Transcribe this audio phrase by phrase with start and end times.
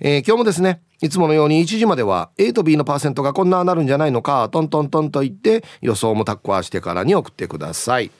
[0.00, 8.10] えー、今日もですね、いつものように1時までは A と B のパーセントがこんななるんじゃないのか、トントントンと言って予想もタッコアしてからに送ってください。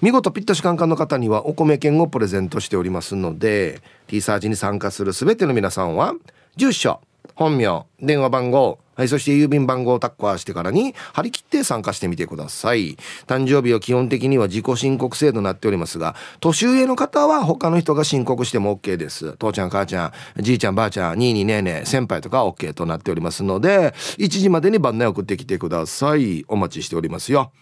[0.00, 6.14] 見事ピッタシカンカンの方にはお米券をプレゼントしておりますので、T サージに参加するすべての皆さんは、
[6.56, 7.00] 住所、
[7.34, 12.98] 本名、電話番号、はい、そして郵便番号をタッカーしてからに張り切って参加してみてください。
[13.26, 19.38] 誕生日は基本的には自己申告制度になっておりますが、年上の方は他の人が申告しても OK です。
[19.38, 26.44] 父ちゃん、母ちゃん、じいちゃん、ばあちゃん、にいにねえねえ、先輩とか OK となっておりますので、1時までに番内送ってきてください。
[26.46, 27.52] お待ちしておりますよ。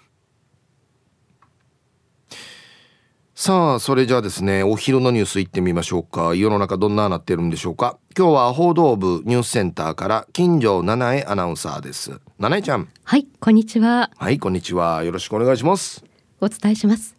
[3.41, 6.35] さあそれじゃあですねお昼のニュースいってみましょうか。
[6.35, 7.97] 世の中どんななってるんでしょうか。
[8.17, 12.21] 今日は報道部ニュースセンターから金城七重アナウンサーです。
[12.41, 12.89] 七重ちゃん。
[13.05, 14.11] はいこんにちは。
[14.17, 15.05] はいこんにちは。
[15.05, 16.05] よろしくお願いします。
[16.41, 17.15] お伝えします。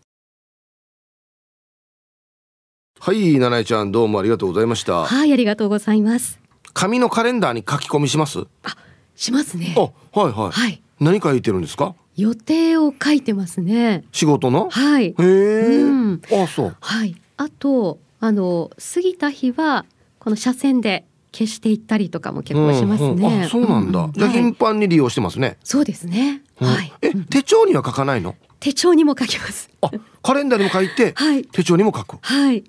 [3.00, 5.06] はい七重ちゃんどうもありがとうございました。
[5.06, 6.38] はいありがとうございます。
[6.74, 8.40] 紙のカレンダーに書き込みします？
[8.64, 8.76] あ
[9.16, 9.74] しますね。
[9.78, 11.96] あはいはい、はい、何書いてるんですか？
[12.20, 14.04] 予定を書いてますね。
[14.12, 14.70] 仕事の？
[14.70, 15.08] はい。
[15.08, 16.22] へえ、うん。
[16.32, 16.76] あ、そう。
[16.80, 17.16] はい。
[17.38, 19.86] あとあの過ぎた日は
[20.20, 23.28] この車線で消していったりとかも結構しますね。
[23.28, 24.02] うんうん、そうなんだ。
[24.02, 25.58] うん、じゃあ頻繁に利用してますね。
[25.64, 26.42] そうですね。
[26.58, 26.92] はい。
[27.02, 28.36] え、手帳には書かないの？
[28.60, 29.70] 手帳にも書きます。
[29.82, 29.90] あ、
[30.22, 32.18] カレンダーにも書いて、はい、手帳にも書く。
[32.22, 32.64] はい。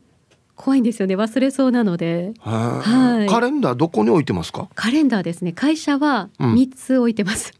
[0.55, 4.69] 怖いんですよね忘れそうなので、はい、カレンダーどこに置いてますか？
[4.75, 7.55] カレンダーですね会社は三つ置いてます、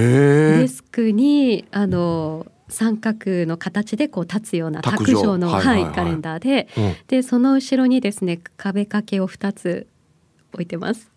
[0.00, 5.38] デスクにあの三角の形でこう立つような卓上。
[5.38, 9.86] の、はい、カレンダーで、うん、でその後ろにですね壁掛けを二つ
[10.52, 11.10] 置いてます。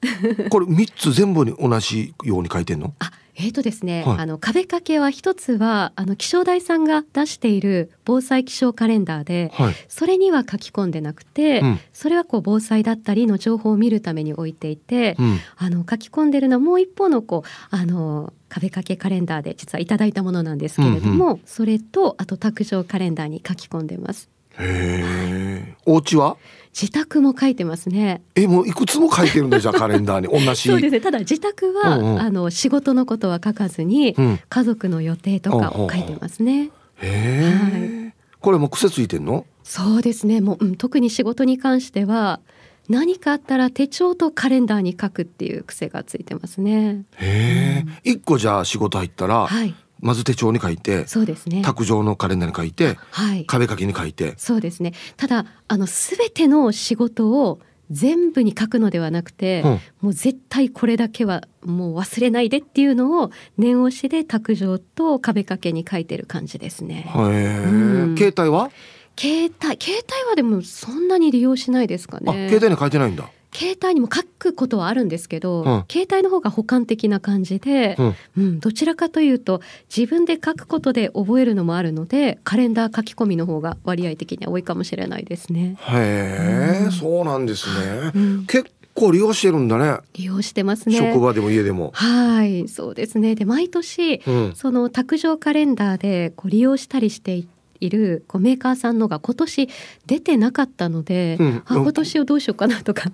[0.49, 2.93] これ三つ全部に同じように書いてんの？
[2.99, 24.29] あえーとですね、はい、あの壁掛けは一つはあの気象台さんが出している防災気象カレンダーで、はい、それには書き込んでなくて、うん、それはこう防災だったりの情報を見るために置いていて、うん、あの書き込んでるのはもう一方のこうあの壁掛けカレンダーで実はいただいたものなんですけれども、うんうん、それとあと卓上カレンダーに書き込んでます。
[24.59, 25.75] へえ。
[25.85, 26.37] お家は？
[26.79, 28.21] 自宅も書いてますね。
[28.35, 30.69] え、もういくつも書いてるんだじゃあカレンダーに同じ。
[30.69, 31.01] そうですね。
[31.01, 36.69] ただ自宅は、うんうん、あの仕事のことは書かずに、うん、家族の予定とかを書いてますね。
[36.97, 38.13] へえ、はい。
[38.39, 39.45] これも癖ついてんの？
[39.63, 40.41] そうですね。
[40.41, 42.39] もう、うん、特に仕事に関しては。
[42.87, 47.03] 何かあったら手帳とカレンダーに書くっていう癖がついてますね。
[47.17, 51.61] へえ、一、うん、個じゃあ仕事入ったら、はい、まず手帳に書いてそうですね。
[51.61, 54.33] 卓上のカレンダーに書いて、はい、壁掛けに書いて。
[54.37, 54.93] そうですね。
[55.17, 57.59] ただあの全ての仕事を
[57.91, 59.71] 全部に書くのではなくて、うん、
[60.01, 67.11] もう絶対これだけはもう忘れないでっていうのを念押しで卓上と壁掛けに書いてる感じですね。
[67.15, 68.69] へうん、携帯は？
[69.17, 72.47] 携帯携帯はでもそんなに利用しないですかね。
[72.47, 73.29] 携帯に書いてないんだ。
[73.53, 79.61] 携帯にも書くことはあるんですけど、うん、携帯の方が補完的な感じで、うん、うん、どちらかというと
[79.95, 85.77] 自分で書くことで覚えるのもあるのでカレンダー書き込みの方が割合的には多いかもしれないですね。
[85.79, 87.67] へえ、うん、そうなんです
[88.13, 88.45] ね。
[88.47, 89.97] 結構利用してるんだね。
[90.13, 90.97] 利用してますね。
[90.97, 91.91] 職場でも家でも。
[91.95, 93.35] はい、そうですね。
[93.35, 94.21] で毎年、
[94.55, 97.59] その卓上カレンダーでこう利用したりしていて。
[97.81, 99.69] いるこうメーカーさんのが今年
[100.05, 103.11] 出てなかったので、うん、あ今年をどうしようかなとか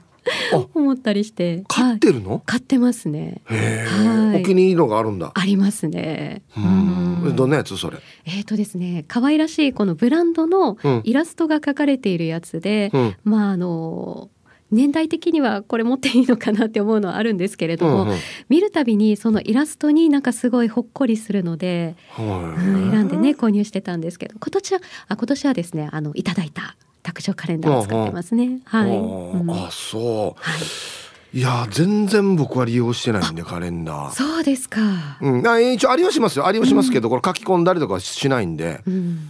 [0.73, 1.63] 思ったりして。
[1.67, 3.41] 買ってるの、はい、買ってますね。
[3.45, 5.31] はい、お気に入りのがあるんだ。
[5.33, 6.43] ありますね。
[6.57, 7.35] うん。
[7.35, 7.97] どんなやつそれ？
[8.25, 14.29] えっ、ー、とですね可愛らしいこのブランドのイラストが描かれているやつで、うん、まああの
[14.71, 18.17] 年代的にはこれ持っていいのかなって思うのはあるんですけれども、うんうん、
[18.49, 26.75] 見るたびにそのイラストになんかすごいほっこりするので、うん、選んでね購入してたんですけど今年はあ今年はですねあのいただいた
[27.05, 28.59] 卓上カレンダーを使ってますね。
[28.65, 28.89] はい。
[28.89, 30.41] うん、あ、そう。
[30.41, 31.37] はい。
[31.37, 34.11] いや全然僕は利用してないんでカレンダー。
[34.11, 34.79] そうですか。
[35.21, 35.47] うん。
[35.47, 36.47] あ一応ありはしますよ。
[36.47, 39.29] ありはしますけど、うん、これ書き込んだりとかしないんで、うん、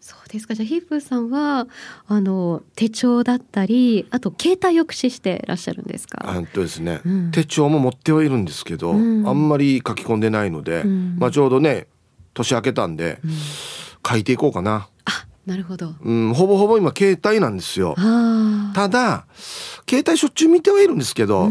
[0.00, 0.54] そうですか。
[0.54, 1.66] じゃあヒープさんは
[2.06, 6.24] あの手帳だったりあと携帯を駆使してらっしゃるんですか？
[6.24, 11.88] あとですね、うん、手帳も持ってはいるんですけど、うん、あんまり書き込んでないので、うん、まあちょうどね
[12.34, 13.18] 年明けたんで、
[14.08, 14.88] 書いていこうかな。
[15.06, 17.94] あなるほど、うん、ほぼほぼ今携帯なんですよ。
[18.74, 19.26] ただ
[19.88, 21.48] 携帯しょっちゅう見てはいるんですけど、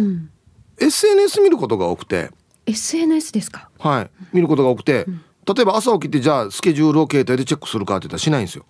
[0.78, 2.30] SNS 見ることが多くて。
[2.66, 3.70] SNS ですか？
[3.80, 4.10] はい。
[4.34, 5.06] 見ることが多くて、
[5.48, 8.66] 例えば朝起きてじゃあスケジュールを携帯でチェックするかって言ったらしないんですよ。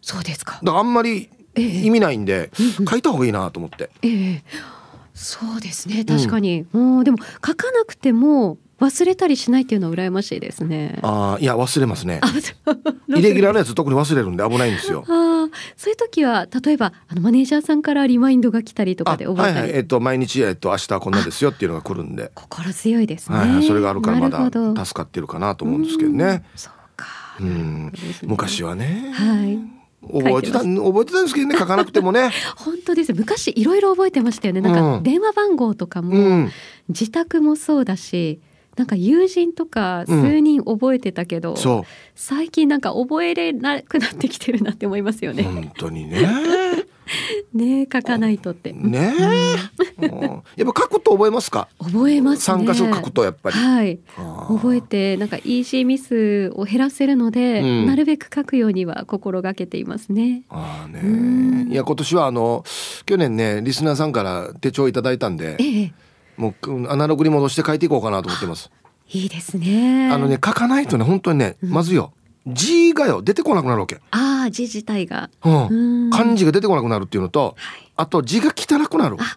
[0.00, 0.60] そうですか。
[0.62, 4.44] だからあんまり意味ないんで、え書いた方がいいなと思って、ええ、
[5.14, 6.04] そうですね。
[6.04, 10.98] 確かに、うん、でも書かなくても忘れたりしないっていうのは羨ましいですね。
[11.02, 12.20] ああ、いや忘れますね。
[13.08, 15.04] イレギュラーなやつ特に忘れるんで危ないんですよ。
[15.06, 19.54] ああ、そういう時は例えばあのマネージャーさんからリマインドが来たりとかで覚えたり。
[19.54, 22.32] はいはい、えっ、ー、と毎日えっ、ー、と明日こんなですよっていうのが来るんで。
[22.34, 23.36] 心強いですね。
[23.36, 26.44] はい、それがあるからまだ助かってるかなと思うんですけどね。
[26.54, 27.06] うそうか。
[27.38, 27.92] うん、
[28.22, 29.12] 昔はね。
[29.12, 29.80] はい。
[30.02, 36.50] 覚えてた覚えてたんですけどね書かなくてもね 本当です昔いろいろ覚えてましたよねなんか電話番号とかも、うん、
[36.88, 38.40] 自宅もそうだし
[38.76, 41.82] なんか友人とか数人覚えてたけど、うん、
[42.14, 45.42] 最近なんか覚えれなくなってきてるなって思いますよね。
[45.42, 46.28] 本当にね。
[47.52, 48.72] ね書かないとって。
[48.72, 49.12] ね
[50.00, 51.68] え、うん、やっぱ書くと覚えますか？
[51.78, 52.40] 覚えます、ね。
[52.42, 53.56] 参加書くとやっぱり。
[53.56, 53.98] はい。
[54.48, 60.42] 覚えてなんかイージーミスを減らせるので、うん、なるべく書くようには心がけていますね。
[60.48, 61.66] ああね。
[61.70, 62.64] いや今年はあの
[63.06, 65.56] 去年ねリスナーさんから手帳いただいたんで。
[65.58, 65.92] ええ
[66.40, 68.70] もうアナログに戻して書いていこうかなと思ってます。
[69.12, 70.10] いいですね。
[70.10, 72.12] あのね書かないとね本当にね、うん、まずよ。
[72.46, 74.00] 字がよ出てこなくなるわけ。
[74.12, 79.16] ああ字自体が、うん、漢字が出てこなくなるっていうのと、はい、あと字が汚くなる。
[79.20, 79.36] あ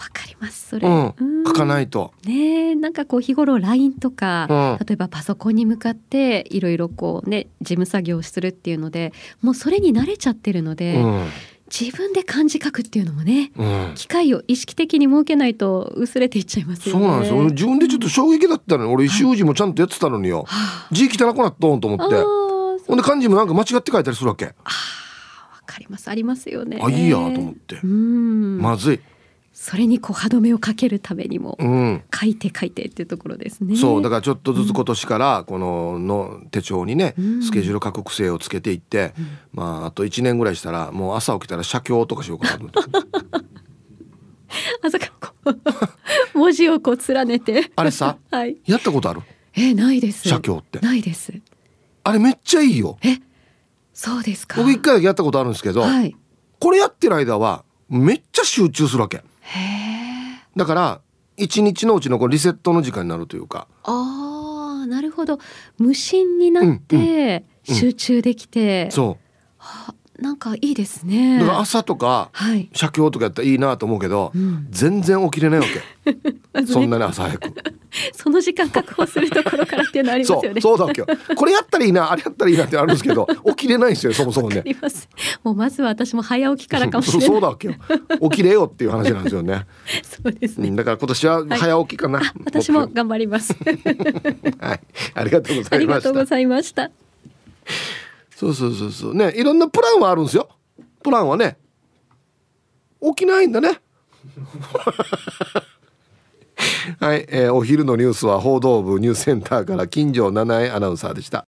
[0.00, 2.12] わかりますそれ、うん、書かないと。
[2.24, 4.46] ねなんかこう日頃 LINE とか、
[4.78, 9.12] うん、例えばパソコンに向かっていろいろこうね事務作業をするっていうので
[9.42, 11.28] もうそれに慣れちゃってるので、うん、
[11.70, 17.00] 自分で漢字書くっていうのもね、うん、機会を意識的に設けないと薄れていっちゃいますよね。
[17.00, 17.42] そうなんですよ。
[17.44, 20.44] 自分でちょっと衝撃だったのに、俺習字もちゃんとやってたのによ。
[20.46, 22.16] はい、字汚くなったんと思って。
[22.86, 24.46] ほんで漢字もなんか間違って書いたりするわけ。
[24.46, 26.10] ああ、わかります。
[26.10, 26.80] ありますよね。
[26.82, 27.78] あ、いいやと思って。
[27.84, 29.00] まずい。
[29.62, 31.58] それにこう歯止めをかけるためにも
[32.18, 33.76] 書いて書いてっていうところですね。
[33.76, 39.12] そうだからちょっとずつ今年からこのの手帳にね、スケジュール書く癖をつけていって、
[39.52, 42.80] まああと1年ぐらいしたらもう朝起きたら写経とかしようかなと思って。
[44.82, 45.34] 朝からこ
[46.34, 47.70] う文字をこう連ねて。
[47.76, 49.20] あれさ、 はい、やったことある？
[49.52, 50.26] えないです。
[50.26, 50.78] 写経って。
[50.78, 51.34] ないです。
[52.04, 52.96] あれめっちゃいいよ。
[53.02, 53.18] え
[53.92, 54.56] そうですか。
[54.56, 56.16] 僕一回だけやったことあるんですけど、はい、
[56.58, 59.22] これやってる間はめっちゃ集中するわけ
[60.56, 61.00] だから
[61.36, 63.66] 一日のうちのこリセットの時間になるというか。
[63.84, 65.38] ああなるほど。
[65.78, 69.24] 無心になって集中できて、うんうん、そう。
[69.58, 71.38] はなんかいいですね。
[71.38, 75.80] だから朝とか、はい、写経とかやったらいいなと思うけど、うん、全然起きれないわけ。
[76.66, 77.54] そんなに朝早く。
[78.12, 80.60] その時間確保するところからっていうのありますよね。
[80.60, 81.02] そうだっけ
[81.34, 84.62] これやったらいいなあれやったらいいなってあるんですけど起きれないんですよそもそもね。
[85.42, 87.28] もうまずは私も早起きからかもしれない。
[87.28, 87.78] そうだっけ
[88.20, 89.66] 起きれよっていう話なんですよね。
[90.04, 90.70] そうですね。
[90.72, 93.54] だから今年は早起きかな、はい、私も頑張ります。
[94.60, 94.80] はい。
[95.14, 96.90] ありがとうございました
[98.42, 99.14] ありがとうそうそうそうそう。
[99.14, 100.48] ねいろんなプランはあるんですよ。
[101.02, 101.58] プランはね。
[103.02, 103.80] 起きないんだね。
[107.00, 111.46] はい、えー、お昼のニュースは報道部ニュースセンターから金城七重アナウンサーでした。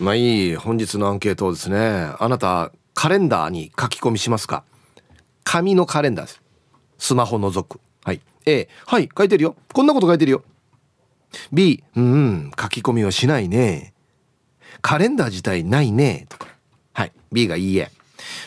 [0.00, 2.12] まあいい本日のアンケートですね。
[2.18, 4.64] あなたカレンダーに書き込みしますか？
[5.44, 6.40] 紙のカレンダーです。
[6.98, 8.20] スマホ除くはい。
[8.46, 9.56] A はい書いてるよ。
[9.72, 10.44] こんなこと書いてるよ。
[11.52, 13.91] B うん書き込みはしないね。
[14.82, 16.26] カレンダー自体ないね。
[16.28, 16.48] とか
[16.92, 17.12] はい。
[17.32, 17.90] B がいいえ。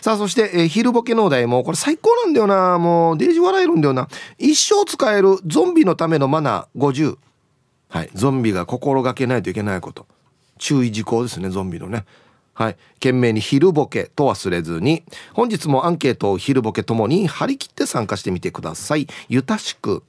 [0.01, 2.77] さあそして、えー、昼ボケのお題もこれ最高なんだよな。
[2.77, 4.07] もうデージ笑えるんだよな。
[4.37, 7.17] 一生使えるゾンビのためのマナー50
[7.89, 8.09] はい。
[8.13, 10.05] ゾンビが心がけないといけないこと。
[10.57, 12.05] 注意事項ですねゾンビのね。
[12.53, 12.77] はい。
[12.95, 19.07] 懸命に昼ボケと忘れずに、本日もアンケートを昼ボケともに張り切って参加してみてください。
[19.27, 20.03] ゆたしく。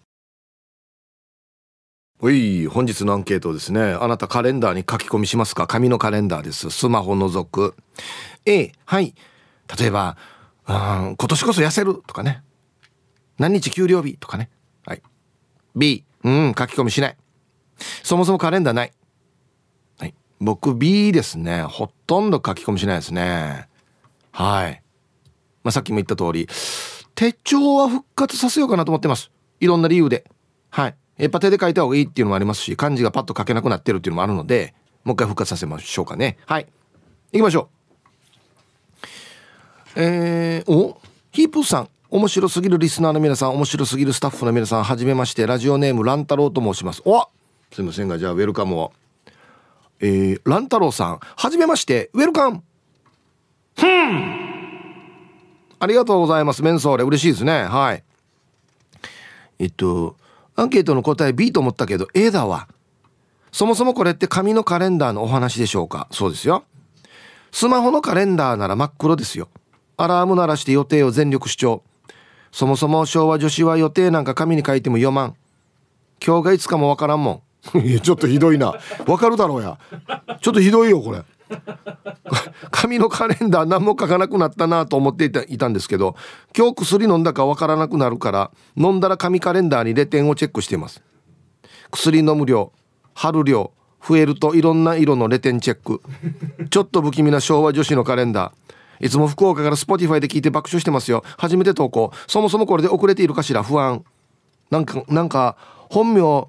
[2.19, 3.83] おい、本日のアンケートですね。
[3.83, 5.67] あなたカレンダーに書き込みしますか？
[5.67, 6.71] 紙のカレンダーです。
[6.71, 7.75] スマホ除く。
[8.47, 9.15] A、はい。
[9.79, 10.17] 例えば、
[10.67, 12.43] うん今年こそ痩せるとかね。
[13.39, 14.17] 何日給料日？
[14.17, 14.49] とかね。
[14.87, 15.03] はい。
[15.77, 17.17] B、うん、書き込みしない。
[18.03, 18.93] そもそもカレンダーない。
[19.99, 20.15] はい。
[20.41, 21.65] 僕 B ですね。
[21.65, 23.69] ほとんど書き込みしないですね。
[24.33, 24.83] はい。
[25.63, 26.49] まあ、さっきも言った通り、
[27.15, 29.31] 手帳は復活させようかなと思ってます。
[29.61, 30.25] いろんな理由で。
[30.71, 30.97] はい。
[31.19, 36.37] やっぱ手で書いた方がいいっていうのもありますし漢字がパッと書けなくなってるっていうのもあるのでもう一回復活させましょうかね。
[36.47, 36.67] はい。
[37.33, 37.77] 行きましょう。
[39.97, 41.01] えー、お
[41.33, 47.03] ヒープさん面白すぎるリスナーの皆さん面白すぎるスタッフの皆さんはじめましてラジオネーム乱太郎と申します。
[47.05, 47.29] お
[47.73, 48.93] すいませんがじゃあウェルカムを。
[50.01, 52.63] えー、乱太郎さんはじめましてウェルカム。
[53.77, 54.47] ふん。
[55.79, 56.63] ありがとうございます。
[56.63, 57.05] メンソーレ。
[57.05, 57.65] 嬉しいですね。
[57.65, 58.03] はい。
[59.59, 60.17] えっと
[60.57, 62.67] アンケートの答え B と思ったけど A だわ。
[63.53, 66.09] そもそもこれって紙のカレンダーのお話でしょうか？
[66.11, 66.65] そうですよ。
[67.53, 69.49] スマホのカレンダーなら真っ黒ですよ。
[69.97, 71.83] アラーム鳴らして予定を全力主張
[72.53, 75.37] そもそも昭和女子は予定なんか紙に書いても読まん。
[76.27, 77.43] 今日がいつかもわからんも
[77.75, 77.79] ん。
[77.79, 78.75] いやちょっとひどいな。
[79.07, 79.79] わかるだろうや。
[80.41, 81.23] ちょっとひどいよこれ。
[82.71, 86.17] 紙のカレンダー何も書かなくなったなと思っていたいたんですけど
[86.57, 91.03] 今日薬飲んだかわからなくなるから飲んだら紙カレンダーにレ点をチェックしています。
[91.91, 92.73] 薬飲む量
[93.15, 93.73] 貼る量
[94.07, 96.01] 増えるといろんな色のレ点チェック。
[96.71, 99.07] ちょっと不気味な昭和女子のカレンダー。
[99.07, 101.23] いつも福岡から Spotify で聞いて爆笑してますよ。
[101.39, 102.13] 初めて投稿。
[102.27, 103.63] そもそもこれで遅れているかしら？
[103.63, 104.05] 不安。
[104.71, 105.57] なんかなんか
[105.91, 106.49] 本名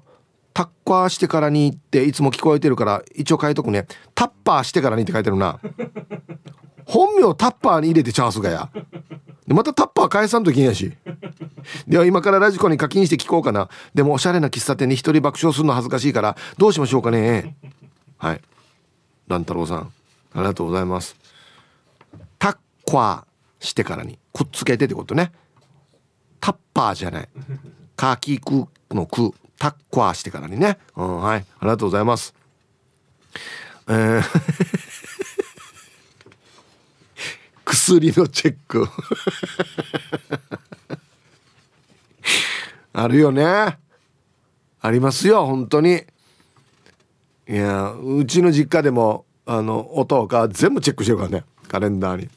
[0.58, 3.86] タッカーしてからにっていつも聞こえてるから一応書いとくね。
[4.16, 5.60] タッパーしてからにって書いてるな。
[6.84, 8.68] 本名タッパーに入れてチャンスがや。
[9.46, 10.92] でまたタッパー返さんといけんやし。
[11.86, 13.68] では今からラジコに課金して聞こうかな。
[13.94, 17.54] でもおしゃれな喫茶店に一人爆笑するの恥ずかしいからどうしましょうかね。
[18.16, 18.40] はい。
[19.28, 21.14] 乱太郎さんありがとうございます。
[22.40, 24.18] タッカーしてからに。
[24.32, 25.30] くっつけてってことね。
[26.40, 27.28] タッパーじゃない。
[27.94, 29.32] カキクのク。
[29.58, 31.38] タッカーしてからにね、うん、はい。
[31.40, 32.34] ありがとうございます。
[33.88, 34.22] えー
[37.64, 38.88] 薬のチェック
[42.94, 43.78] あるよね。
[44.80, 46.04] ありますよ本当に。
[47.48, 51.44] いやうちの実家でもあの音が全部チェックしてるからね。
[51.68, 52.28] カレンダーに。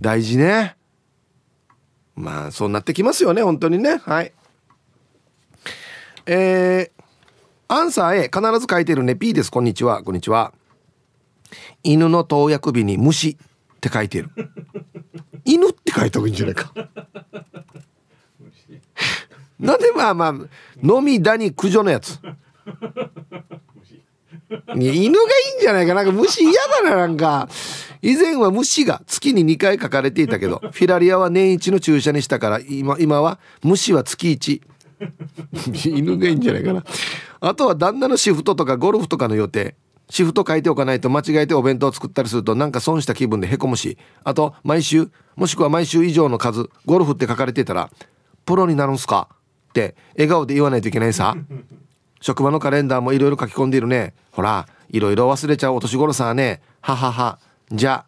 [0.00, 0.76] 大事ね。
[2.14, 3.96] まあそうなってきますよね本当にね。
[3.96, 4.32] はい。
[6.32, 7.02] えー、
[7.66, 9.50] アンサー A 必ず書いてるね P です。
[9.50, 10.04] こんにちは。
[10.04, 10.52] こんにちは。
[11.82, 13.36] 犬の投薬日に虫っ
[13.80, 14.30] て書いてる。
[15.44, 16.72] 犬って書いた方がいいんじゃないか。
[19.58, 20.34] なんでまあまあ
[20.80, 22.20] 飲みだに駆除のやつ。
[24.76, 25.12] 犬がいいん
[25.60, 25.94] じゃないか。
[25.94, 27.48] なんか虫嫌だななんか。
[28.02, 34.69] 以前は虫が月に2回書かれていたけどフィラリアは年一の注射にしたから今今は虫は月1
[35.84, 36.84] 犬がいいんじゃないかな。
[37.40, 39.74] あとは旦那のシフトとかゴルフとかの予定。
[40.10, 43.96] シフト書いておかないと間違えてお弁当を作ったりするとなんか損した気分でへこむし。
[44.24, 47.90] あと毎週もしくは毎週以上の数ゴルフって書かれてたら
[48.44, 49.28] プロになるんすか
[49.70, 51.36] って笑顔で言わないといけないさ。
[52.20, 54.14] 職場のカレンダーもいろいろ書き込んでいるね。
[54.32, 56.60] ほらいろいろ忘れちゃうお年頃さね。
[56.80, 57.38] ははは。
[57.72, 58.04] じゃ。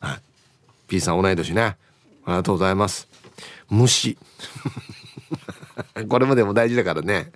[0.00, 0.20] あ
[0.88, 1.62] P さん同い年ね。
[1.62, 1.76] あ
[2.28, 3.08] りがとうございます。
[3.68, 4.16] 虫
[6.08, 7.32] これもでも大事だからね。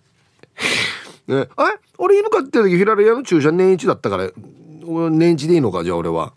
[1.26, 1.48] ね。
[1.56, 1.78] あれ？
[1.98, 6.32] 俺犬飼ってる時ヒラリアの注射年一だったから年一でいいのかじゃあ俺は。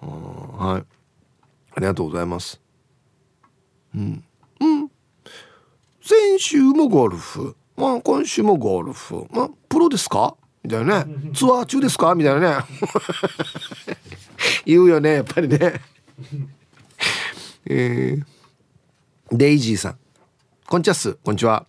[0.00, 0.84] はい。
[1.76, 2.60] ありがとうございます。
[3.94, 4.24] うん。
[4.60, 4.90] うん。
[6.02, 7.56] 先週もゴルフ。
[7.76, 9.26] まあ今週もゴルフ。
[9.30, 10.36] まあプロですか？
[10.62, 11.32] みたいなね。
[11.34, 12.14] ツアー中ですか？
[12.14, 12.64] みたいなね。
[14.66, 15.80] 言うよねやっぱりね。
[17.66, 19.98] えー、デイジーさん。
[20.66, 21.18] こんちゃっす。
[21.22, 21.66] こんにちは。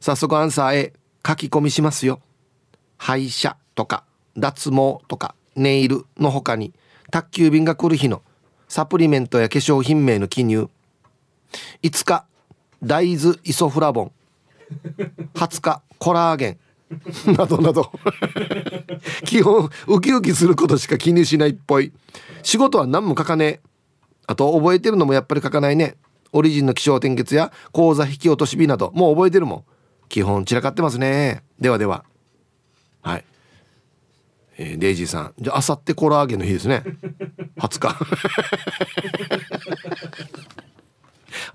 [0.00, 0.92] 早速アンサー A
[1.24, 2.20] 書き込みしますよ。
[2.96, 4.02] 歯医者とか
[4.34, 6.72] 脱毛とかネイルの他に
[7.10, 8.22] 宅急便が来る日の
[8.66, 10.70] サプリメントや化粧品名の記入。
[11.82, 12.24] 5日
[12.82, 14.12] 大豆イソフラボン。
[15.34, 16.58] 20日コラーゲン。
[17.36, 17.92] などなど。
[19.26, 21.92] 基本ウキウキすることしか記入しないっぽい。
[22.42, 23.60] 仕事は何も書かねえ。
[24.26, 25.96] あと覚えてるのもやっぱり書かないね。
[26.34, 29.64] オリジンの気象転結や口座引き落とし日などもう覚えてるもん。
[30.08, 31.42] 基本散らかってますね。
[31.60, 32.04] ではでは。
[33.02, 33.24] はい、
[34.58, 35.34] えー、デイジーさん。
[35.38, 36.82] じゃああさってコラーゲンの日ですね。
[37.56, 37.96] 20日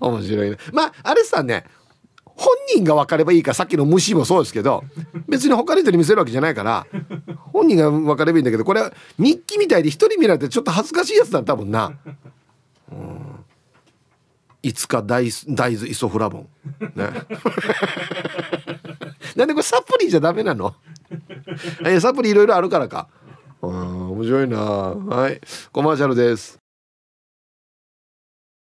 [0.00, 0.56] 面白いね。
[0.72, 1.64] まああれさね。
[2.24, 4.82] 本人が分かればいいかさっきの虫もそうですけど
[5.28, 6.86] 別に他の人に見せるわけじゃないから
[7.52, 11.92] 本人が分かればいいんだけどこれは日記みたいで一人見られてちょっと恥ずかしいやつだ多分な。
[12.90, 13.39] うん。
[14.62, 16.48] いつか大大豆イソフラボン。
[16.94, 16.94] ね。
[19.36, 20.74] なんでこれサプリじゃダメなの？
[21.86, 23.08] えサプリいろいろあるからか。
[23.62, 25.40] あ面白いなはい。
[25.72, 26.58] コマーシャルです。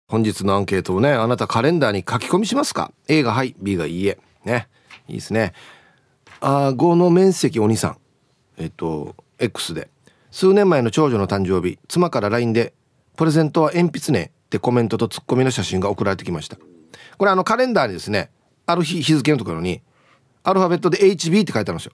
[0.08, 4.18] 本日のアンケートをね、あなたカレンダーに書き込みしますか ?A がはい、B がいいえ。
[4.44, 4.68] ね。
[5.06, 5.52] いいですね。
[6.40, 7.96] あ5の面積お兄さん。
[8.56, 9.88] えっと、X で
[10.30, 12.72] 数年前の長女の誕生日妻から LINE で
[13.16, 16.56] 「プレゼントは鉛筆ね」ってコメントとツッコミの写真が送られてきました
[17.18, 18.30] これあのカレンダーにですね
[18.64, 19.82] ある日日付のところに
[20.42, 21.92] アルファベットで HB って書いてあるんですよ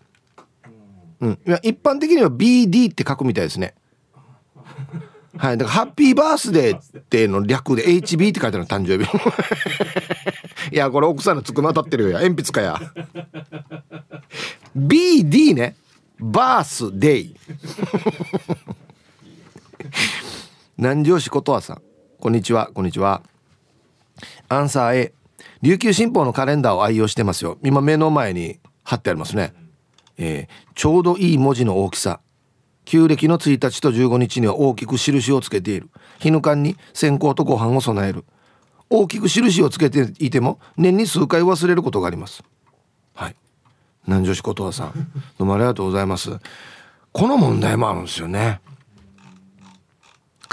[1.20, 3.74] うん、一般的には BD って書くみたいですね
[5.36, 5.58] はい。
[5.58, 9.10] だから、ハッピーバースデーっての略で HB って書いてあるの、誕生日。
[10.72, 12.12] いや、これ奥さんのつくま当たってるよ。
[12.12, 12.80] 鉛筆かや。
[14.76, 15.76] BD ね。
[16.20, 17.36] バースデイ。
[20.76, 21.82] 南城市ことわさん。
[22.24, 23.20] こんにちは、こんにちは。
[24.48, 25.12] アンサー A。
[25.60, 27.58] 琉球新報のカレンダーを愛用してますよ。
[27.62, 29.52] 今目の前に貼ってありますね。
[30.16, 32.20] えー、ちょうどいい文字の大きさ。
[32.86, 38.24] 旧暦の1日と15日には大きく印をつけている日ぬかんに線香とご飯を備える
[38.88, 42.42] 大きく印をつけていても年に数回忘れることがあります
[43.14, 43.36] はい
[44.06, 44.92] 南女子ことわさん
[45.36, 46.30] どうもありがとうございます
[47.12, 48.60] この問題もあるんですよね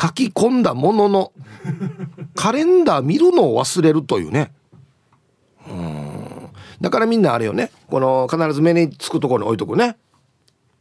[0.01, 1.31] 書き込んだものの
[2.33, 4.51] カレンダー見るのを忘れるというね。
[5.67, 6.49] うん。
[6.81, 7.71] だからみんなあれよね。
[7.87, 9.97] この必ず目につくところに置いとくね。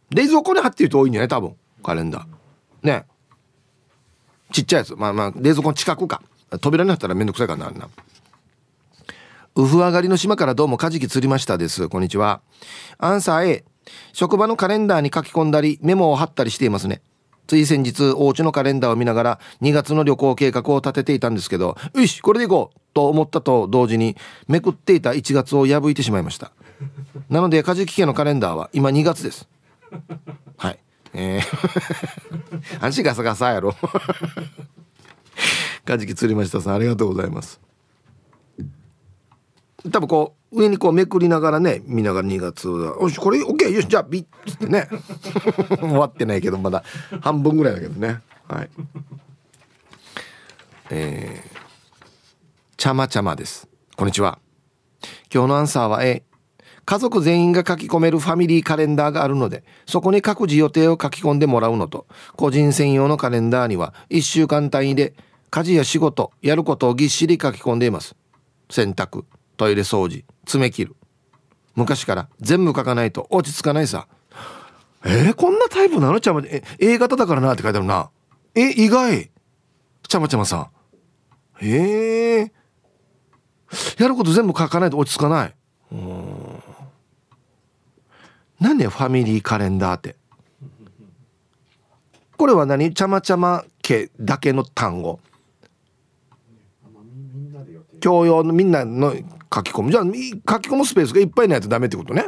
[0.09, 1.55] 冷蔵庫に貼ってる人多いんじゃない多分。
[1.83, 2.87] カレンダー。
[2.87, 3.05] ね。
[4.53, 4.95] ちっちゃいやつ。
[4.97, 6.23] まあまあ冷蔵庫の近くか。
[6.61, 7.89] 扉に貼ったらめんどくさいからなあんな。
[9.57, 11.89] ウフ上がりの島からどうもカジキ釣りましたです。
[11.89, 12.41] こんにちは。
[12.99, 13.65] アンサー A
[14.13, 17.03] 職場のカレンダーに書き込んだりメモを貼ったりしていますね。
[17.51, 24.17] つい先日お家のカレンダーを見ながら2月の旅行計画を立てていたんですけどよしこれで行こうと思ったと同時に
[24.47, 26.53] めくっていた1月を破いてしまいました。
[27.29, 29.49] なのでカジキ家のカレンダーは今2月です。
[30.57, 30.79] はい。
[31.13, 31.43] えー。
[32.85, 33.75] 安心ガサガサやろ。
[35.85, 37.61] カジキ釣りましたさんありがとうございます。
[39.91, 44.89] 多分こう上にこうめくりながらね見ながら2月よしこれ OK よしじゃあビッつってね。
[45.79, 46.83] 終わってないけどまだ
[47.21, 48.21] 半分ぐらいだけどね。
[48.49, 48.71] はい。
[50.91, 51.59] えー、
[52.77, 53.69] ちゃまちゃまです。
[53.97, 54.39] こんにちは。
[55.33, 56.25] 今日のアンサーは A
[56.85, 65.15] 家族全員が書き込めるファミリーカレンダーがあるので、そこに各自予定を書き込んでもらうのと、個人専用のカレンダーには1週間単位で
[65.51, 68.17] 家事や仕事、やることをぎっしり書き込んでいます。
[68.71, 69.25] 洗濯、
[69.57, 70.97] トイレ掃除、爪切る。
[71.77, 74.09] 昔から全部書かないと落ち着かないさ。
[75.05, 76.21] えー、こんなタイプなの？
[76.21, 78.11] ちゃま、え、A 型だからなって書いてあるな。
[78.55, 79.31] え、意外。
[80.09, 80.69] ちゃまちゃまさん。
[81.63, 85.55] ええー、やること全部書かないと落ち着かない。
[85.93, 86.63] うん
[88.59, 90.17] 何ファミリーカレンダーって？
[92.37, 92.93] これは何？
[92.93, 95.21] ちゃまちゃま家だけの単語
[98.01, 99.15] 教養のみんなの
[99.53, 99.91] 書き込む。
[99.91, 102.27] じゃあ書き込むスペースがいっぱいないとダメってことね。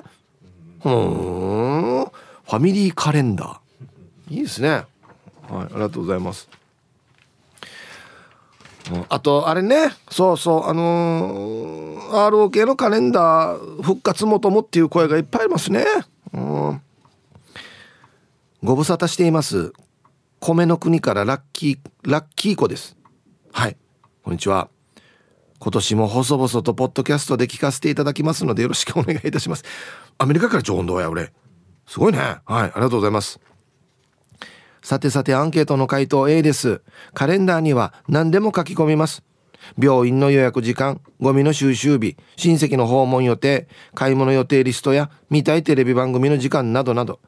[0.85, 2.05] うん。
[2.05, 4.35] ファミリーカレンダー。
[4.35, 4.69] いいですね。
[4.69, 4.87] はい
[5.53, 6.49] ありがとうございます。
[9.09, 9.93] あとあれね。
[10.11, 15.85] そうそうあのー、ROK のカレンダー復活求むっていう声がいっぱいありますね。
[16.33, 16.83] うん。
[18.63, 19.73] ご無沙汰しています。
[20.41, 22.97] 米の国からラッキーラッキー子です。
[23.53, 23.77] はい。
[24.25, 24.69] こんにちは。
[25.63, 29.63] 今年も細々とポッドキャストで聞かせていただきますのでよろしくお願いいたします。
[30.19, 31.33] アメリカから常温堂や俺。
[31.87, 32.19] すごいね。
[32.19, 33.39] はいありがとうございます。
[34.83, 36.83] さてさてアンケートの回答 A です。
[37.15, 39.23] カレンダーには何でも書き込みます。
[39.81, 47.21] 病院の予約時間ゴミの収集日親戚の訪問予定買い物予定リストや見たいテレビ番組の時間などなど。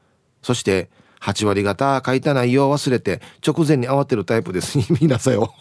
[0.42, 4.76] そして8割方書いた内容を忘れて直前に慌てるタイプです。
[5.00, 5.54] 見なさいよ。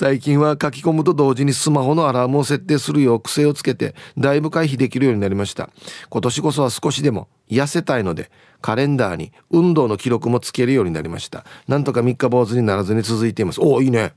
[0.00, 5.68] 最近は書き込むと同時にスマホのアラームを設定するよう癖をつけてだいぶ回避できるようになりました。
[6.08, 8.30] 今年こそは少しでも痩せたいので
[8.62, 11.44] カレンダーに運動の記録もつけるようになりました。
[11.68, 13.60] なんとか三日坊主にならずに続いています。
[13.60, 14.14] おおいいね。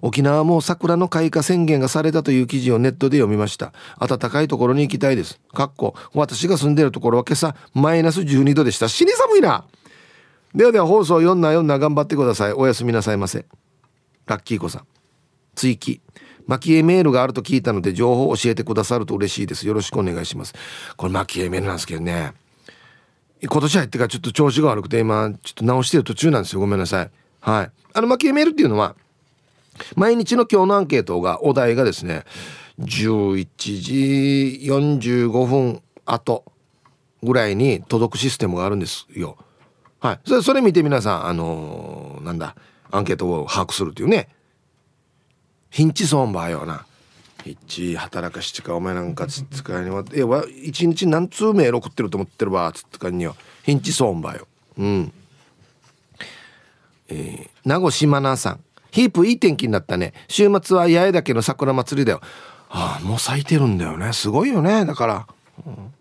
[0.00, 3.72] 沖縄も桜の開花宣言がされたという記事をネットで読みました。
[4.00, 5.38] 暖かいところに行きたいです。
[5.54, 8.88] かっこ私が住んでるところは今朝マイナス12度でした。
[8.88, 9.64] 死に寒いな。
[10.56, 12.52] ではでは放送4な4な頑張ってください。
[12.52, 13.46] おやすみなさいませ。
[14.32, 14.86] ラッキー子さん。
[15.54, 16.00] 追記。
[16.46, 19.66] 蒔絵メールがあると聞いたので情報を教えてくださると嬉しいです。
[19.66, 20.54] よろしくお願いします。
[20.96, 22.32] これ蒔絵メールなんですけどね。
[23.42, 26.60] 今年入ってからちょっと調子が悪くて今ちょっと直してる途中なんですよ。
[26.60, 27.10] ごめんなさい。
[27.40, 27.70] はい。
[27.92, 28.96] あの蒔絵メールっていうのは
[29.96, 32.24] 毎日の今日のアンケートがお題がですね
[32.80, 33.46] 11
[33.80, 36.44] 時45分後
[37.22, 39.36] ぐらいに届くシステムがあるんですよ。
[40.00, 40.20] はい。
[40.24, 42.56] それそれ見て皆さんあのー、なんだ
[42.92, 44.28] アンケートを把握するというね。
[45.70, 46.86] ヒンチソンバーよな。
[47.44, 50.04] 一働かしてかお前なんかつってかには。
[50.14, 54.46] えわ一日何通メール送ってると思ってるわつってかによヒンチソーンばよ。
[54.78, 55.12] うん。
[57.08, 58.60] えー、名護島名さん。
[58.90, 60.12] ヒープいい天気になったね。
[60.28, 62.20] 週末は八重岳の桜祭りだよ。
[62.68, 64.12] ああもう咲いてるんだよね。
[64.12, 65.26] すごいよねだから、
[65.66, 65.94] うん、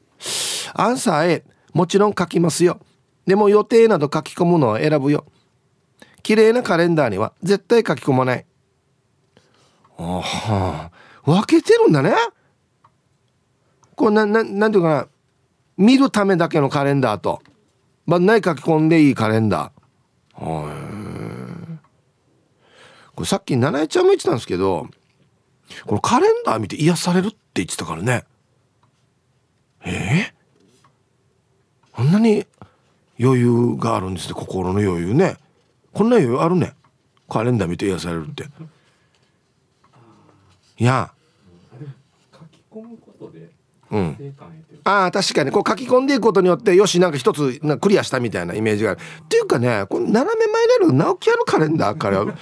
[0.73, 2.80] アンサー A もちろん書きますよ。
[3.25, 5.25] でも予定など書き込むのは選ぶよ。
[6.23, 8.45] 綺麗なカレンダーには絶対書き込まない。
[9.97, 10.91] ああ。
[11.23, 12.13] 分けてるんだね。
[13.95, 15.07] これなななんていうかな。
[15.77, 17.41] 見るためだけのカレンダーと、
[18.05, 20.43] まあ、ない書き込んでいいカレンダー。
[20.43, 20.91] はい。
[23.15, 24.88] これさっき七重ちゃんも言ってたんですけど
[25.86, 28.25] このカレンダー見て癒されるって言ってたからね。
[29.84, 32.45] えー、こんなに
[33.19, 34.34] 余裕があるんですね。
[34.34, 35.38] 心の余裕ね。
[35.93, 36.73] こんな余裕あるね。
[37.30, 38.45] カレンダー見て癒されるって。
[40.77, 41.12] いや。
[42.32, 43.49] 書き込むことで
[43.91, 44.36] うん、
[44.86, 45.51] ああ確かに。
[45.51, 48.99] こう書き込んでいくことによってよしなんか一つクリアしたみたいなイメージがある。
[48.99, 52.36] っていうかねこの斜め前にある直木屋のカレンダーから まあ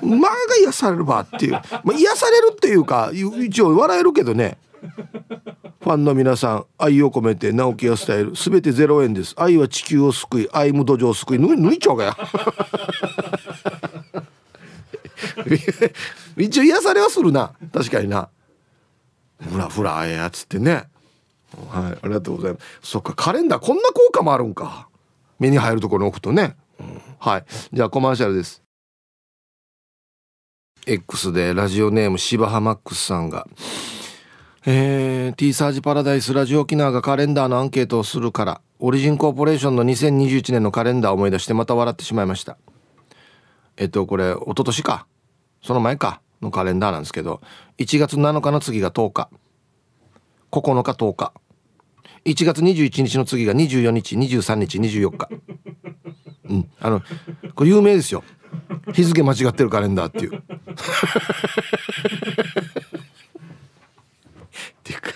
[0.00, 4.56] が癒されるばっていう、まあ、癒されるっていうか一応笑えるけどね
[5.80, 9.34] ファンの皆さん愛を込めて直木屋スタイルすべて0円です。
[9.36, 12.16] 愛は地球を救い愛無土壌を救い抜いちゃうかや。
[16.36, 17.52] 一応癒されはするな。
[17.72, 18.28] 確かにな。
[19.40, 20.88] ふらふらあえやつってね。
[21.68, 22.90] はいありがとうございます。
[22.90, 24.88] そっかカレンダーこんな効果もあるんか。
[25.38, 27.44] 目に入るところに置くとね、うん、はい。
[27.72, 28.62] じゃあコマーシャルです。
[30.86, 33.46] X でラジオネーム芝浜マックスさんが
[34.66, 42.56] えー、T サージパラダイスラジオ沖縄がカレンダーのアンケートをするからオリジンコーポレーションの2021年のカレンダーを思い出してまた笑ってしまいました。
[43.76, 45.06] えっとこれ一昨年か？
[45.62, 46.22] その前か？
[46.40, 47.42] のカレンダーなんですけど
[47.76, 49.28] 1月7日の次が10日。
[50.50, 51.32] 9日10日。
[52.24, 54.16] 1月21日の次が24日。
[54.16, 55.28] 23日24日。
[56.48, 56.70] うん。
[56.80, 57.02] あの
[57.54, 58.24] これ有名ですよ。
[58.94, 60.42] 日付間違ってるカレンダーっていう。
[64.84, 65.10] っていうか。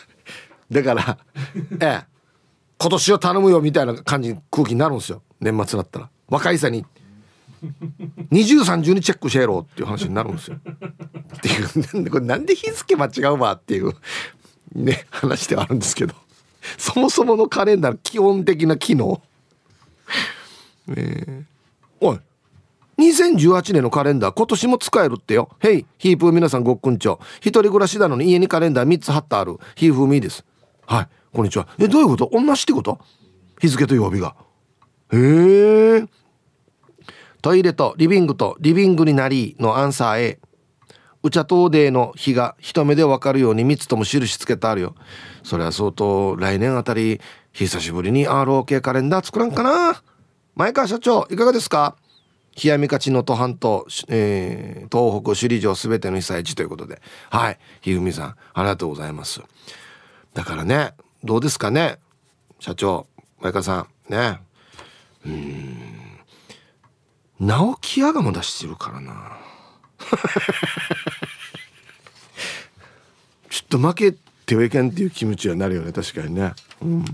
[0.70, 1.18] だから
[1.80, 2.06] ええ。
[2.78, 5.22] 今年は頼むよみたいな感じ空気になるんですよ。
[5.40, 6.10] 年末になったら。
[6.28, 6.86] 若いさに。
[8.30, 10.56] 2030にチェックしてやろうっていう話になるんですよ。
[10.56, 11.92] っていう。
[11.92, 13.92] なんでこれなんで日付間違うわっていう。
[14.74, 16.14] ね話ではあるんですけど。
[16.76, 19.20] そもそものカレンダーの基本的な機能。
[20.96, 21.44] え、
[22.00, 22.20] おい。
[22.98, 25.50] 2018年のカレンダー今年も使えるってよ。
[25.60, 27.20] ヘイヒープー皆さんごっくんちょ。
[27.40, 29.58] 一人暮らしなのに家にカレンダー3つ貼ってある。
[29.76, 30.44] ヒーフーミーです。
[30.86, 31.08] はい。
[31.32, 31.68] こんにちは。
[31.78, 32.30] え、どういうこと？
[32.32, 32.98] 同じってこと？
[33.60, 34.34] 日付と曜日が。
[35.12, 36.06] へえ。
[37.40, 40.38] トイレとリビングとリビングになりのアンサー A
[41.22, 44.96] うちゃ東デーの日が一目でわかるように3つとも印つけてあるよ
[45.44, 47.20] それは相当来年あたり
[47.52, 50.02] 久しぶりに ROK カレンダー作らんかな
[50.56, 51.96] 前川社長いかがですか？
[52.62, 57.00] 冷やみかちの都半島、えー、東北首里城すべての被災地ということで。
[57.30, 57.58] はい。
[57.80, 59.40] ひふみさんありがとうございます。
[60.34, 60.92] だからね
[61.22, 61.98] どうですかね？
[62.58, 63.06] 社長
[63.40, 64.40] 前川さんね。
[65.24, 66.18] うん。
[67.38, 69.38] 直木屋がも出してるからな。
[73.50, 74.12] ちょっと負け
[74.46, 76.54] てはいけんっていう気持ちはなるよね確かにね。
[76.82, 77.04] うん。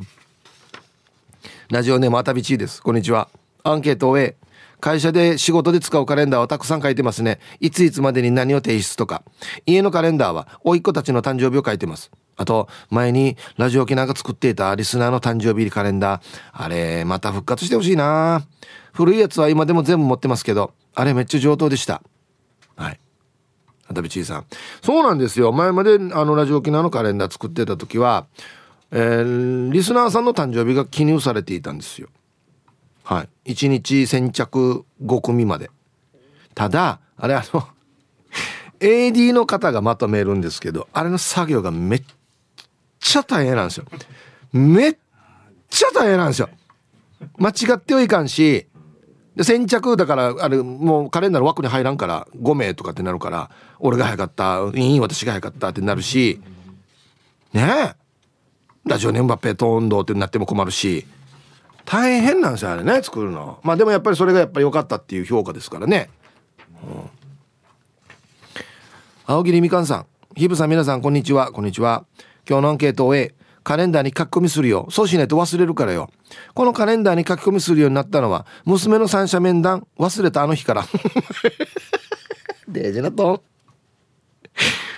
[1.69, 2.83] ラジオネームあたびちです。
[2.83, 3.29] こんにちは。
[3.63, 4.37] アンケートを終え
[4.85, 7.41] 会社で仕事で使うカレンダーをたくさん書いてますね。
[7.59, 9.23] いついつまでに何を提出とか。
[9.65, 12.11] 家のカレンダーは甥っ子たちの誕生日を書いてます。
[12.37, 16.23] あと前にラジオ沖縄が作っていたリスナーの誕生日カレンダー。
[16.53, 18.47] あれまた復活してほしいな。
[18.93, 20.75] 古いやつは今でも全部持ってますけど。
[20.95, 22.03] あれめっちゃ上等でした。
[22.77, 23.01] はい。
[23.89, 24.45] あたびちいさん。
[24.83, 25.51] そうなんですよ。
[25.53, 28.27] 前まであのラジオ沖縄のカレンダー作ってた時は、
[28.91, 32.09] えー、リスナーさんの誕生日が記入されていたんですよ。
[33.05, 33.53] はい。
[33.53, 35.71] 1日先着5組まで。
[36.55, 37.69] ただあれあの
[38.81, 42.03] AD の方がまとめるんですけどあれの作業がめっ
[42.99, 43.87] ちゃ大変なんですよ。
[44.53, 44.97] めっ
[45.69, 46.49] ちゃ大変なんですよ。
[47.39, 48.67] 間違ってはいかんし
[49.37, 56.41] で先着だからあれもうカレンダーの枠に入らんから5名とかってなるから俺が早かったいい私が早かったってなるし
[57.53, 58.05] ねえ。
[58.87, 61.07] ラジオネームバッペトンドってなっても困るし
[61.85, 66.11] 大変なんですよあれね作るのまあでもやっぱりそれがやっぱ良かったっていう評価ですからね、
[66.83, 67.11] うん、
[69.27, 72.07] 青桐みかんさんひぶさん皆さんこんにちはこんにちは
[72.49, 74.87] 今日のアンケートを A カレンダーに書き込みするよ。
[74.91, 76.11] そうしないと忘れるからよ。
[76.53, 80.85] このカレンダーに書き込みするようになったのは、娘の三者面談忘れたあの日から。
[82.69, 83.43] デージなと。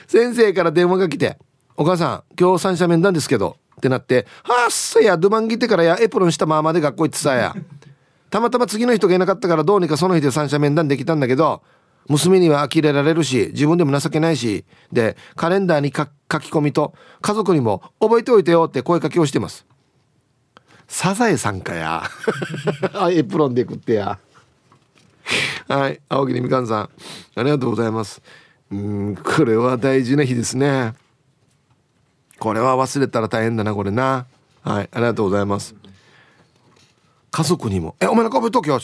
[0.06, 1.38] 先生から電話が来て
[1.76, 7.54] 「お母さん今日三者面談ですけど」ってなって「はっさやドゥマンギてからやエプロンしたままで学校行ってさや」
[8.30, 11.62] たまたま次の人がいなかったからどうにかその日で三者面談できたんだけど
[12.08, 16.06] 娘には呆れられるし自分でも情けないしでカレンダーに書
[16.40, 19.66] き込みと家族にも「覚えておいてよ」って声かけをしてます。
[20.88, 22.04] サザエさんかや。
[23.10, 24.18] エプロンで食ってや。
[25.68, 26.90] はい青木みかんさん。
[27.34, 28.22] ありがとうございます。
[28.70, 30.94] うんこれは大事な日ですね。
[32.38, 34.26] これは忘れたら大変だなこれな。
[34.62, 35.74] はいありがとうございます。
[37.30, 38.80] 家族にも「えお前の覚えときよ」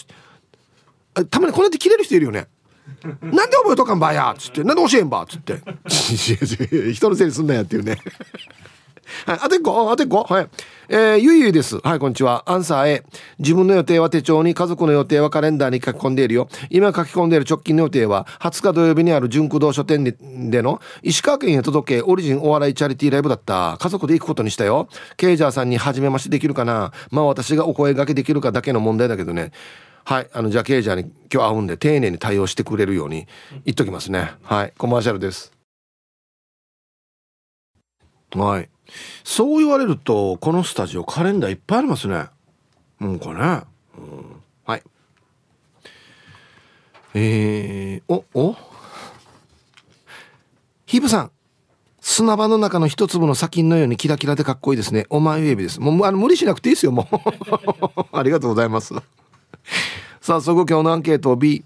[1.31, 2.49] たまにこうやって切れる人いるよね。
[3.21, 4.65] なんで覚えとかんばやっつって。
[4.65, 5.61] なんで教えんばっつって。
[6.93, 7.99] 人のせいにすんなやっていうね。
[9.27, 10.25] はい、あと1個、あと1個。
[10.25, 10.49] はい。
[10.89, 11.79] えー、ゆいゆいです。
[11.79, 12.43] はい、こんにちは。
[12.47, 13.05] アンサー A。
[13.39, 16.49] 自分の予定は手帳に、家族の予定はカレンダーに書き込んでいるよ。
[16.71, 20.05] 今書き込んでいる直近の予定は、20日土曜日にある純駆動書店
[20.51, 23.77] での、石川県へ届け、オリジンお笑いチャリティーライブだった。
[23.79, 24.89] 家族で行くことにしたよ。
[25.17, 26.93] ケイジャーさんに初めましてできるかな。
[27.11, 29.53] まあ私がお声掛けできるかだけの問題だけどね。
[30.05, 30.29] はい。
[30.33, 33.27] あの、じゃあケイジャーに今日会うんで、丁寧に対応してくれるように
[33.65, 34.33] 言っときますね。
[34.43, 34.73] はい。
[34.77, 35.53] コマーシャルです。
[38.35, 38.69] はい。
[39.25, 42.27] そう言われるとこのスタジオカレンダーいっぱいありますね。
[43.01, 43.63] うんこれね、
[43.99, 44.83] うん、はい。
[47.15, 48.57] えー、おお。
[50.87, 51.31] ヒブさん。
[52.01, 55.07] 砂場の中の一粒の砂金のようにキラキラでかっこいいですね。
[55.09, 55.81] お前指です。
[55.81, 57.17] もうあの無理しなくていいですよもう。
[58.13, 58.93] ありがとうございます。
[60.21, 61.37] 早速今日のアンケートを。
[61.37, 61.65] B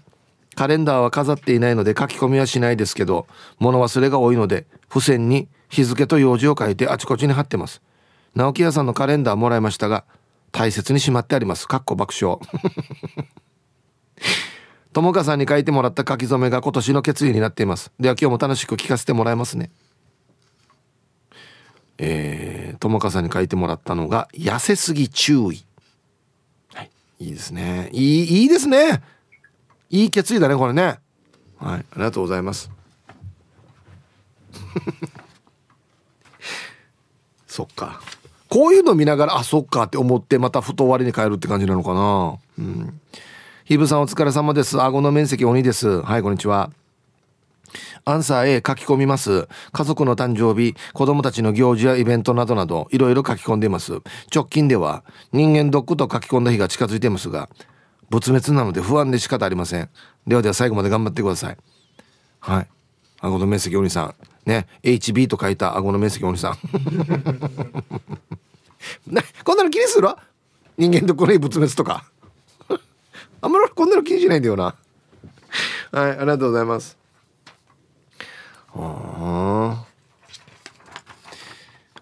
[0.57, 3.27] カレンダーは飾っていないので書き込みはしないですけど
[3.59, 7.81] 物忘れが多いので付箋に日付と用事を書いてあちこちに貼ってます。
[8.35, 10.05] 直木屋さんのカレンダーもらいましたが
[10.51, 11.67] 大切にしまってあります。
[11.67, 12.39] かっこ爆笑。
[14.93, 17.91] 友果さんに書いてもらった書き初めが今年の決意になっています。
[17.99, 19.69] では今日も楽しく聞かせてもらいますね。
[21.99, 25.65] えー、友果さんに書いてもらったのが痩せすぎ注意。
[26.73, 26.91] はい。
[27.19, 27.89] いいですね。
[27.91, 29.03] いいいいですね。
[29.89, 30.99] いい決意だねこれね。
[31.57, 31.79] はい。
[31.79, 32.71] ありがとうございます。
[37.57, 37.99] そっか
[38.49, 43.01] こういうの見ながらあそっかって思ってまたふと終わりに帰るって感じなのかなうん
[43.65, 46.71] ヒブさんお疲れ様です顎の面積鬼ですはいこんにちは
[48.05, 49.49] アンサー A 書き込みます。
[49.73, 53.99] 家族の誕生日、子供たちの行事やイベントなどなど、いろいろ書き込んでいます。
[54.33, 57.49] 直近では、人間ドックと書き込んだ日が近づいていますが、
[58.09, 59.89] 仏滅なので不安で仕方ありません。
[60.25, 61.57] ではでは最後まで頑張ってください。
[62.39, 62.67] はい。
[63.19, 64.15] 顎の面積鬼さん。
[64.49, 64.67] ね。
[64.83, 66.57] HB と書いた顎の面積おじさん。
[69.07, 70.09] な こんなの気にする
[70.77, 72.05] 人間とこの仏滅とか。
[73.41, 74.75] あんまりこんなの気にしないんだよな。
[75.91, 76.97] はいありがとうございます。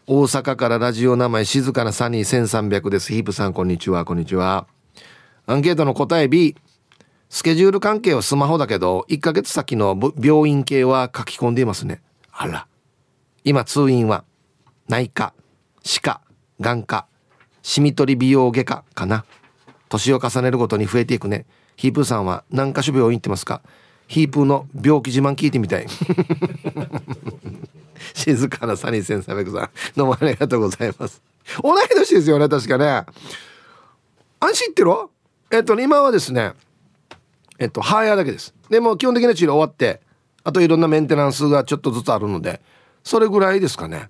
[0.07, 3.13] 大阪からラジオ名前静かなサニー1300です。
[3.13, 4.67] ヒープさんこんにちはこんにちは。
[5.47, 6.55] アンケートの答え B
[7.29, 12.67] スケジュール関係はスマホだけど1ヶ月先の病院系は書き込んでいますねあら。
[13.43, 14.23] 今通院は
[14.87, 15.33] 内科、
[15.83, 16.21] 歯科、
[16.59, 17.07] 眼科、
[17.61, 19.25] シミ取り美容外科かな。
[19.89, 21.45] 年を重ねるごとに増えていくね。
[21.75, 23.61] ヒープーさんは何か所病院行ってますか？
[24.07, 25.87] ヒープーの病気自慢聞いてみたい。
[28.13, 29.69] 静かなサニーセンサーベクさん。
[29.95, 31.21] どうもありがとうございます。
[31.61, 33.05] 同い年ですよね、確かね。
[34.39, 34.91] 安心ってる
[35.51, 36.53] えっと、ね今はですね、
[37.59, 38.53] えっと、ハーヤーだけです。
[38.69, 40.01] でも基本的な治療終わって、
[40.45, 42.61] あといろんなメンテナンスがちょっとずつあるので
[43.03, 44.09] それぐらいですかね。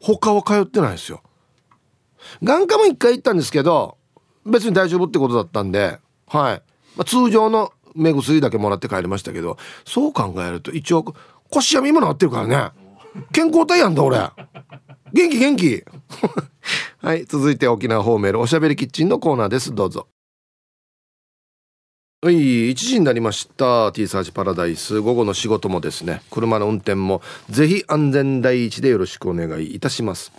[0.00, 1.22] 他は通ってないですよ。
[2.42, 3.96] 眼科も一回行ったんですけど
[4.44, 6.62] 別に大丈夫ってことだったんではい、
[6.96, 11.14] まあ、通常の目薬だけもらって帰りましたけどそう考えると一応
[11.50, 12.70] 腰やみもなってるからね。
[13.32, 14.18] 健康体やんだ俺。
[15.12, 15.82] 元気元気。
[17.00, 17.24] はい。
[17.24, 19.74] 続いて沖縄方面のおしゃべりキッチンのコーナーです。
[19.74, 20.08] どうぞ。
[22.20, 23.92] はい、1時になりました。
[23.92, 24.98] T サージパラダイス。
[24.98, 26.20] 午後の仕事もですね。
[26.32, 27.22] 車の運転も。
[27.48, 30.32] ぜひ安全第一でよろしくお願いいたします。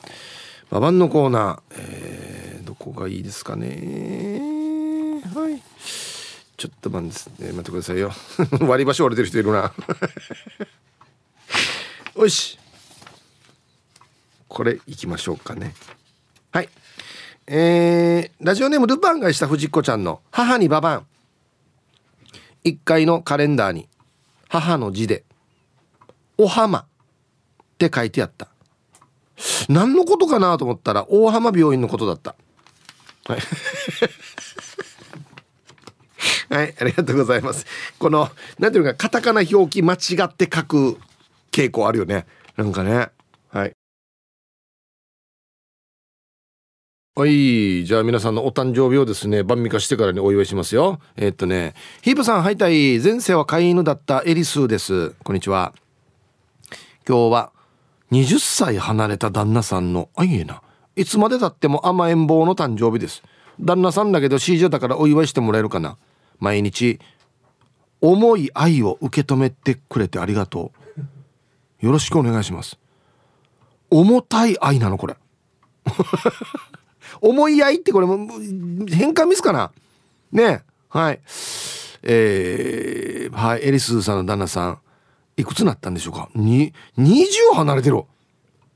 [0.69, 5.21] ババンのコーナー、えー、どこがいいですかね。
[5.33, 5.61] はい。
[6.57, 8.11] ちょっと待ってくださいよ。
[8.59, 9.71] 割り場所折れてる人いるな。
[12.17, 12.59] よし。
[14.49, 15.73] これいきましょうかね。
[16.51, 16.67] はい。
[17.47, 21.05] えー、ラジオネームルパンがした藤子ちゃんの母にババン。
[22.63, 23.87] 1階のカレンダーに
[24.47, 25.23] 母の字で
[26.37, 26.85] 「お浜」っ
[27.77, 28.47] て書いてあった。
[29.69, 32.35] 何のことかなと思ったら大浜病院のことだった。
[33.25, 33.39] はい、
[36.53, 37.65] はい、ありがとうございます。
[37.99, 40.99] この何ていうかカタカナ表記間違って書く
[41.51, 42.25] 傾向あるよね。
[42.57, 43.11] なんかね。
[47.15, 47.83] はい。
[47.85, 51.01] じゃあ皆さんのお誕生日をですね晩味化してからにお祝いしますよ。
[51.17, 55.11] えー、っとねヒープさんはいたい前世は飼い犬だったエリスーです。
[55.23, 55.73] こんにちは。
[57.05, 57.51] 今日は
[58.11, 60.61] 20歳離れた旦那さんのあいえな
[60.95, 63.21] いつまでたっても甘えん坊の誕生日です。
[63.59, 65.97] 旦那さんだけど C 女だからお祝いしてもらえるかな。
[66.39, 66.99] 毎日
[67.99, 70.71] 重い愛を受け止めてくれてありがと
[71.81, 71.85] う。
[71.85, 72.79] よろしくお願いします。
[73.89, 75.17] 重たい愛なのこれ。
[77.21, 78.17] 重い愛ってこれも
[78.87, 79.71] 変換ミスかな？
[80.31, 80.63] ね。
[80.89, 81.19] はい。
[82.03, 83.67] えー、はい。
[83.67, 84.79] エリスさんの旦那さん
[85.37, 86.29] いくつなったんでしょうか？
[86.35, 87.97] に20離れてる。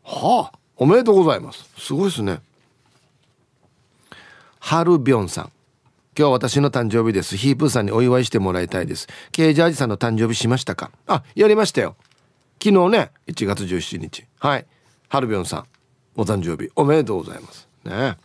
[0.03, 0.57] はあ。
[0.75, 1.69] おめでとうございます。
[1.77, 2.41] すごいですね。
[4.59, 5.51] ハルビョンさん。
[6.17, 7.37] 今日私の誕生日です。
[7.37, 9.07] ヒープーさんにお祝いしてもらいたいです。
[9.31, 10.91] ケージャージさんの誕生日しましたか？
[11.07, 11.95] あやりましたよ。
[12.63, 13.11] 昨日ね。
[13.27, 14.25] 1月17日。
[14.39, 14.65] はい。
[15.09, 15.65] ハルビョンさん。
[16.15, 16.71] お誕生日。
[16.75, 17.67] おめでとうございます。
[17.85, 18.17] ね。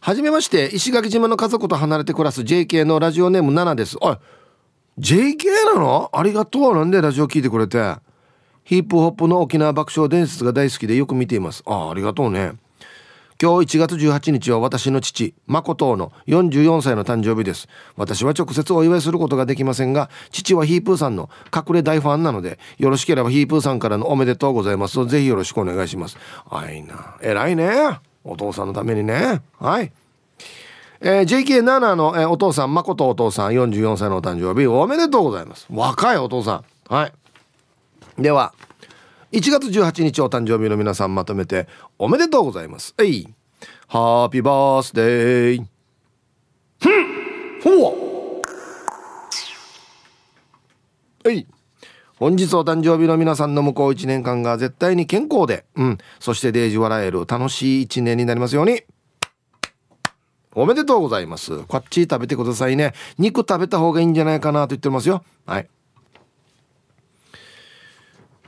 [0.00, 3.96] はじめまして石垣島の家族と離れて暮らす JK のラジオネーム7です。
[4.00, 4.16] おい
[4.98, 5.36] JK
[5.74, 6.10] なの？
[6.12, 7.96] ありがとうなんでラジオ聞いてくれて。
[8.62, 11.62] ヒップホップの沖縄爆笑伝説が大好きでよく見ています。
[11.66, 12.52] あありがとうね。
[13.42, 26.18] 今日1月18日は私の父誠の44歳の誕生日です私は直接お祝いすることができませんが父はヒープーさんの隠れ大ファンなのでよろしければヒープーさんからのおめでとうございますとぜひよろしくお願いします
[26.50, 27.70] あいな偉いね
[28.24, 29.90] お父さんのためにねはい。
[31.00, 35.66] えー、JK7 の、えー、お父さん、誠お父さん、44歳のお誕生日、おめでとうございます。
[35.70, 36.64] 若いお父さん。
[36.94, 37.12] はい。
[38.18, 38.52] では、
[39.32, 42.94] 1月18日お誕生日の皆さんまとめて、おめでとうございます。
[43.00, 43.28] えい。
[43.86, 45.64] ハッピーバースデー。
[46.80, 48.42] ふんほ。
[51.24, 51.46] えい。
[52.16, 58.82] 本日お誕生日の皆さんの向こう1年間が絶対に健康で、うん、そしてデージ笑える楽しい1年になりますように。
[60.54, 61.62] おめでとうございます。
[61.64, 62.94] こっち食べてくださいね。
[63.16, 65.22] 肉食べた方がいいんじゃないかなと言ってますよ。
[65.46, 65.68] はい。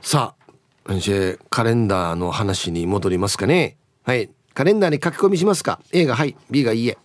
[0.01, 0.42] さあ、
[1.49, 3.77] カレンダーの話に戻りますかね。
[4.03, 4.29] はい。
[4.53, 6.97] カレンダーに書き込みしますか ?A がはい、B がいいえ。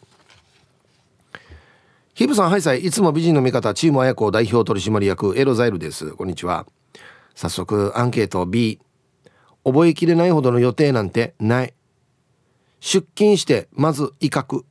[2.14, 2.84] ヒブさん、はいさい。
[2.84, 6.10] いつも美人の味方、チーム綾子代表取締役、エロザイルです。
[6.12, 6.66] こんにちは。
[7.36, 8.80] 早速、アンケート B。
[9.64, 11.72] 覚えきれないほどの予定なんてない。
[12.80, 14.64] 出勤して、まず威嚇。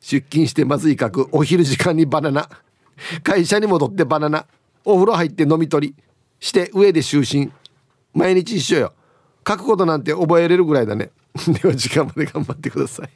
[0.00, 2.48] 出勤してまずいかくお昼時間にバナナ。
[3.22, 4.46] 会社に戻ってバナナ。
[4.84, 5.94] お風呂入って飲み取り
[6.40, 7.50] して上で就寝。
[8.14, 8.92] 毎日一緒よ。
[9.46, 11.10] 書くことなんて覚えれるぐらいだね。
[11.48, 13.10] では時間まで頑張ってください。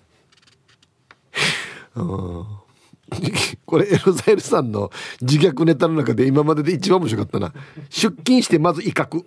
[3.67, 7.53] これエロザイルさんの自虐ネタの中で今までで一番面白かったな。
[7.91, 9.25] 出勤してまず威嚇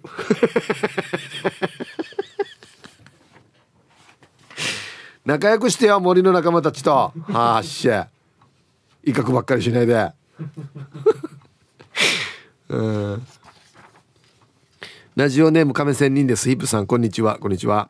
[5.25, 7.11] 仲良くしてよ森の仲間たちと。
[7.27, 8.07] はあっしゃ。
[9.03, 10.11] 威嚇ばっかりしないで。
[12.69, 13.27] うん。
[15.15, 16.47] ラジオネーム亀仙人です。
[16.47, 17.39] ヒップさんこんにちは。
[17.39, 17.89] こんにちは。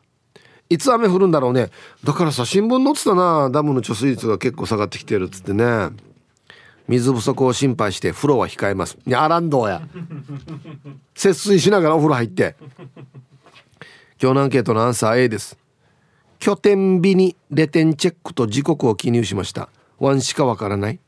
[0.70, 1.70] いつ雨降るんだろうね。
[2.04, 3.50] だからさ新聞載ってたな。
[3.50, 5.90] ダムの貯水率が結構下がってきてるっつってね。
[6.88, 8.96] 水不足を心配して風呂は控えます。
[9.06, 9.82] いやアランドーや。
[11.14, 12.56] 節水しながらお風呂入って。
[14.22, 15.58] 今日のアンケートのアンサー A です
[16.38, 19.68] 拠点日にレテンチェックと時刻を記入しました。
[19.98, 21.00] ワンしかわからない。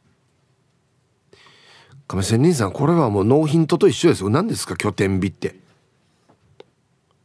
[2.06, 4.30] 亀仙人さんこれはもうノーヒントと一緒ですよ。
[4.30, 5.56] 何ですか拠点日って。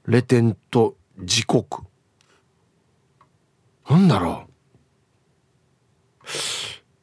[0.06, 1.84] レテンと時刻。
[3.90, 4.54] なんだろう。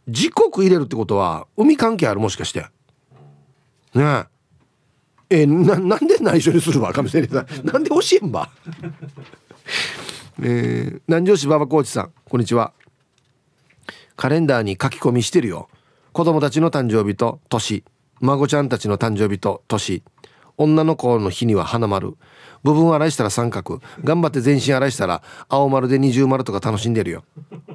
[0.09, 2.67] 時刻入れるってことは海関係あるもしかして。
[3.95, 4.25] ね。
[5.31, 7.67] ええななんで内緒にするわ亀仙人さん。
[7.67, 8.51] なんで教えんば。
[10.39, 12.73] えー、南城市馬場コーチさんこんにちは。
[14.17, 15.69] カレンダーに書き込みしてるよ。
[16.13, 17.85] 子供たちの誕生日と年。
[18.21, 20.03] 孫ちゃんたちの誕生日と年。
[20.57, 22.17] 女の子の日には花丸。
[22.63, 23.81] 部分洗いしたら三角。
[24.05, 27.25] 頑張って全身洗いしたら青丸で二重丸とか楽しんでるよ。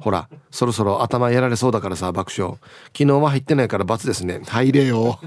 [0.01, 2.57] ほらそろそろ頭やられそうだからさ爆笑。
[2.95, 4.41] 昨日は入ってないから罰ですね。
[4.45, 5.19] 入れよ。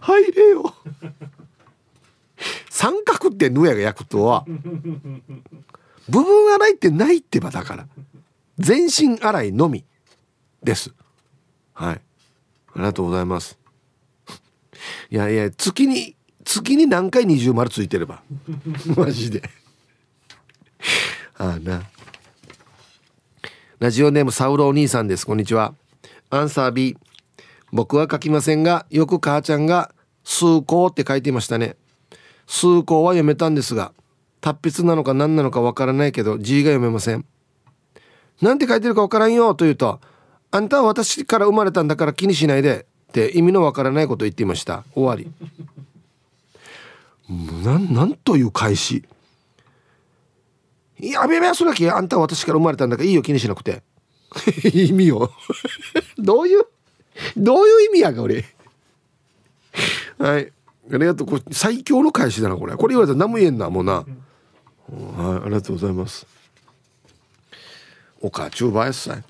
[0.00, 0.74] 入れよ。
[2.70, 4.44] 三角ってぬやが焼くとは。
[6.10, 7.86] 部分洗いってないってばだから。
[8.58, 9.84] 全身洗いのみ
[10.62, 10.92] です。
[11.72, 11.94] はい。
[11.94, 12.00] あ
[12.76, 13.58] りがとうございます。
[15.10, 18.22] いやいや月に月に何回二重丸ついてれば。
[18.96, 19.42] マジで。
[21.38, 21.82] ああな。
[23.78, 25.24] ラジオネームサウロお兄さんです。
[25.24, 25.74] こんにちは。
[26.28, 26.98] アンサー B
[27.72, 29.94] 僕は書きませんがよく母ちゃんが
[30.24, 31.76] 「数校」って書いていましたね。
[32.46, 33.92] 数校は読めたんですが
[34.40, 37.24] 達筆なのか何なのかわからないけど字が読めません。
[38.40, 40.00] なんて書いてるかわからんよと言うと
[40.50, 44.84] あんたは私から生まれたんだから気にしないでって意味のわからないことを言っていました。
[44.94, 45.30] 終わり。
[47.64, 49.04] なんなんという返し。
[50.98, 51.90] いやべべそれだけ。
[51.90, 53.82] あんたは私から生まれたんだからいいよ気にしなくて。
[54.72, 55.30] 意味を。
[56.18, 56.66] どういう
[57.36, 58.44] どういう意味やか俺。
[60.18, 60.52] はい。
[60.92, 61.26] ありがとう。
[61.26, 62.76] これ最強の返しだなこれ。
[62.76, 64.04] これ言われたら何も言えんなもうな、
[64.90, 66.26] はいありがとうございます。
[68.20, 69.24] おかちゅうばやすさい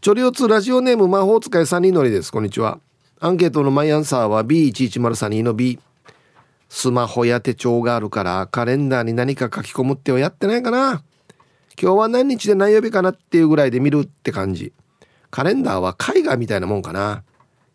[0.00, 2.32] チョリオツラジオネーム魔法使いサニーノリです。
[2.32, 2.78] こんにちは。
[3.20, 5.78] アンケートのマイアンサーは B1103 の B
[6.68, 11.02] スマホや手帳があるからカレンダーに何か書き込むってはやってないかな。
[11.80, 14.72] 今日は何日で何曜日かなっていうぐらいで見るって感じ。
[15.30, 17.24] カレンダーは絵画みたいなもんかな。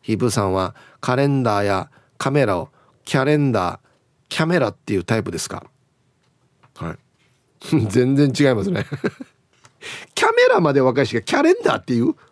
[0.02, 2.70] ヒープさんはカレンダーやカメラを
[3.06, 3.80] キャレンダー
[4.30, 5.66] キャメラっていうタイプですか。
[6.78, 6.98] はい。
[7.90, 8.86] 全然違いますね。
[10.16, 12.16] キャメラまで若いしがキャレンダーっていう？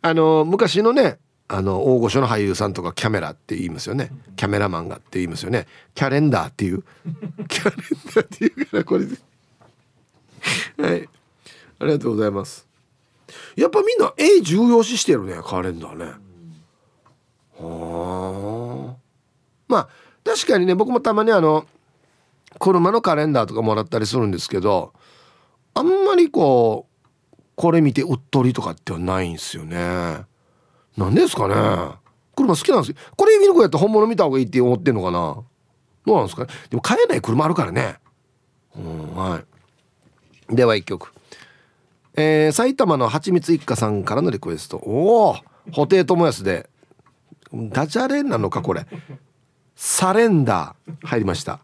[0.00, 4.10] あの昔のねあの大御所の俳優さんとかキャメラって言いますよね。
[4.36, 5.66] キャメラマンがって言いますよね。
[5.94, 6.82] キャレンダーっていう。
[7.48, 7.78] キャレン
[8.14, 9.16] ダーっていうからこれで。
[10.78, 11.08] はい。
[11.80, 12.66] ありがとうございます。
[13.56, 16.12] やっぱみんな絵重要視してるねカレンダーね。
[17.58, 18.96] はあ。
[19.68, 19.88] まあ
[20.28, 21.66] 確かにね僕もたまにあの
[22.58, 24.92] 車のカレンダーとかもらったりするんですけど
[25.72, 26.98] あんまりこう
[27.56, 29.76] これ見てうっとりとかってはないんですよね。
[30.96, 31.54] なんですかね。
[32.36, 32.96] 車好きなんですよ。
[33.16, 35.42] これ見る子やったら本物見た方がいいって思ってんのかな。
[36.06, 36.48] どうなんですかね。
[36.70, 37.96] でも買えない車あるからね。
[38.76, 39.42] うんは
[40.50, 40.54] い。
[40.54, 41.12] では一曲。
[42.16, 44.76] えー、埼玉のはちみつ一家さんからのリクエスト。
[44.76, 45.34] おお
[45.72, 46.70] 布袋寅泰で
[47.52, 48.86] ダジャレなのかこれ。
[49.80, 51.60] サレンダー入りました。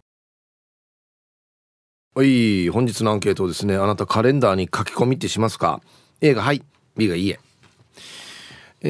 [2.14, 5.80] はい本日のアンケートですねあなたカレンダーに書き込みってしますか
[6.20, 6.62] ？A がはい
[6.96, 7.40] B がいいえ。
[8.82, 8.88] え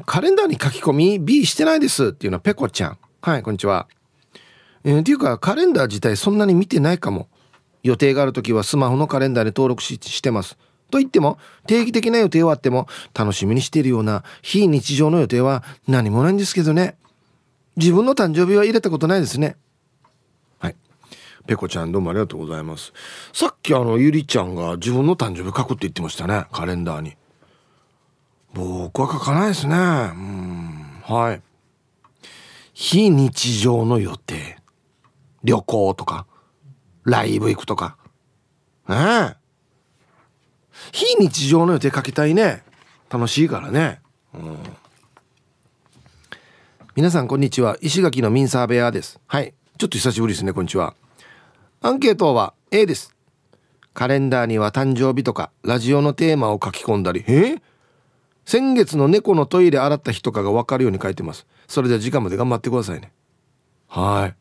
[0.00, 2.06] ー、カレンダーに書き込み B してないです。
[2.06, 2.98] っていうのはペコちゃん。
[3.22, 3.86] はいこんにちは。
[4.82, 7.28] えー、っていうかカレンダー自体そんなに見てないかも。
[7.84, 10.58] 予定がある時はスマホのカレンダーに登録ししてます。
[10.90, 16.96] と言っても定期的な予定はあっても楽しみにしているような非日常の予定は何もないんですけどね。
[17.76, 19.56] 自分の誕生日は入れたことないですね。
[20.58, 20.76] はい。
[21.46, 22.92] ペコちゃんどうもありがとうございます。
[23.32, 26.46] さっきあのゆりちゃんが自分の誕生日書くって言ってましたね。
[26.52, 27.16] カレンダーに。
[28.54, 29.74] 僕は書かないですね。
[29.74, 31.02] うん。
[31.04, 31.42] はい。
[32.72, 34.58] 非日常の予定。
[35.44, 36.26] 旅行とか。
[37.04, 37.98] ライブ行くとか。
[38.88, 39.36] ねえ。
[40.92, 42.64] 非日常の予定書きたいね。
[43.10, 44.00] 楽しいからね。
[44.34, 44.58] うん。
[46.96, 47.76] 皆さんこんにちは。
[47.82, 49.20] 石垣のミンサーベアです。
[49.26, 49.52] はい。
[49.76, 50.94] ちょっと久しぶりですねこんにちは。
[51.82, 53.14] アンケートは A です。
[53.92, 57.22] カレンダーには誕生日とかラジオのテーマを書き込んだり。
[57.28, 57.56] え？
[58.46, 61.46] 先月の猫のトイレ洗った日とかが分かるように書いてます。
[61.68, 63.12] それでは時間まで頑張ってくださいね。
[63.88, 64.34] はい。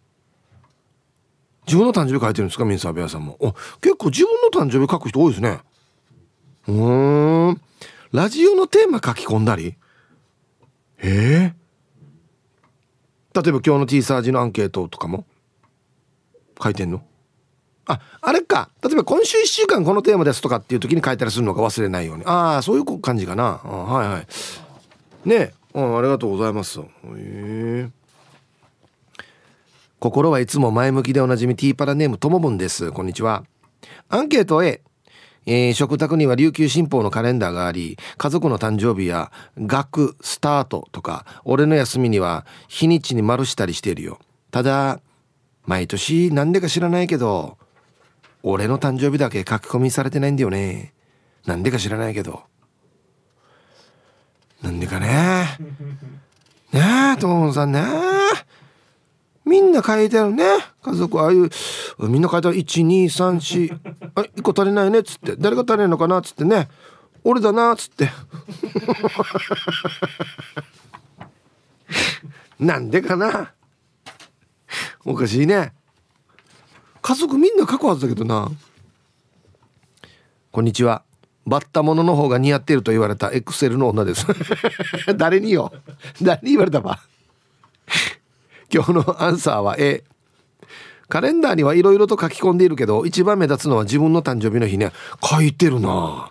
[1.68, 2.64] 自分の誕生日書いてるんですか？
[2.64, 3.36] ミンサーベアさんも。
[3.42, 3.52] お
[3.82, 5.60] 結構自分の誕生日書く人多いですね。
[6.70, 7.62] うん。
[8.14, 9.76] ラジオのテーマ書き込んだり？
[11.00, 11.54] え？
[11.54, 11.65] ー
[13.36, 15.26] 例えば今日の T サージのアンケートとかも？
[16.64, 17.04] 書いてんの？
[17.86, 18.70] ああれか。
[18.82, 22.24] 例えば今週1週間このテーマですとかっていう時に書いたりするのか忘れないように。
[22.26, 23.62] ああそういう感じかな。
[23.64, 24.28] あはいはい。
[25.28, 25.54] ねえ。
[25.74, 26.80] あありがとうございます。
[26.80, 26.84] へ
[27.14, 27.90] え。
[30.00, 32.92] 心はいつも前向きでおなじみティーパラネームともぶんです。
[32.92, 33.44] こんにちは。
[34.08, 34.82] アンケート A
[35.46, 44.20] えー、食卓には琉球新報のカレンダーがあり家族の誕生日や学スタートとか俺の休みには日にちに丸したりしているよ。
[44.52, 45.00] ただ
[45.66, 47.58] 毎年なんでか知らないけど
[48.44, 50.94] 俺の誕生日だけ書き込みされてないんだよね。
[51.46, 52.44] なんでか知らないけど。
[54.62, 55.58] なんでかね。
[56.72, 56.82] ね
[57.18, 57.84] えともさんね
[59.46, 60.44] みんな書いてあるね。
[60.82, 61.50] 家族ああいう
[62.00, 63.80] みんな書いてある1234
[64.16, 65.36] あ1個足りないねっつって。
[65.38, 66.68] 誰が足りないのかなっつってね。
[67.24, 68.10] 俺だなっつって。
[72.60, 73.54] なんでかな。
[75.06, 75.74] おかしいね。
[77.02, 78.50] 家族みんな書くはずだけどな。
[80.52, 81.04] こんにちは。
[81.46, 84.26] バッタものの方が似合っていると言われたエクセルの女です。
[85.16, 85.72] 誰によ。
[86.22, 87.00] 誰に言われたば。
[88.76, 90.04] 今日のアンサーは A
[91.08, 94.92] カレンダーにはいろいろと書き込んでいるけど一番目立つのは自分の誕生日の日ね。
[95.24, 96.30] 書いてるな。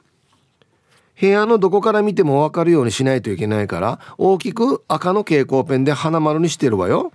[1.18, 7.14] 部屋のどこから見ても分かるようにしないといけないから大きく赤の蛍光ペンで花丸にしてるわよ。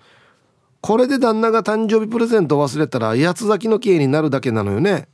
[0.82, 5.08] これで旦那が誕生日プレゼント忘れたら八つ咲きの刑になるだけなのよね。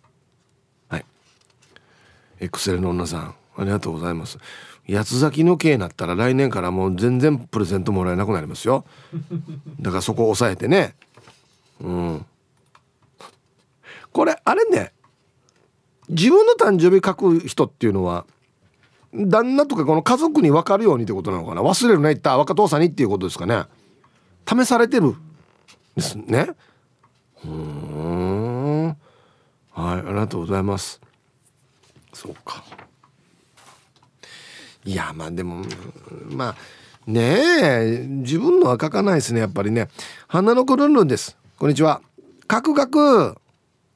[0.87, 1.05] はい。
[2.39, 4.37] エクセルの女さんありがとうございます。
[4.87, 8.85] 八つ咲きの刑になったら来年からもう全然プレゼントもらえなくなりますよ。
[9.81, 10.95] だからそこを抑えてね。
[11.81, 12.25] うん。
[14.11, 14.93] これあれね。
[16.09, 18.25] 自分の誕生日書く人っていうのは
[19.11, 21.61] 旦那とかこの家族に分かるようにってことなのかな。
[21.61, 22.37] 忘れるな言った。
[22.37, 23.63] 若父さんにっていうことですかね。
[24.47, 25.15] 試されてる。
[25.95, 26.49] ですね。
[27.43, 28.87] うん。
[28.87, 28.97] はい
[29.75, 31.01] ありがとうございます。
[32.13, 32.63] そうか。
[34.85, 35.63] いやまあでも
[36.29, 36.55] まあ
[37.07, 37.21] ね
[37.61, 39.89] え自分のは書かないですねやっぱりね。
[40.27, 41.37] 花の子ルンルンです。
[41.57, 42.01] こんにちは。
[42.49, 43.35] 書く書く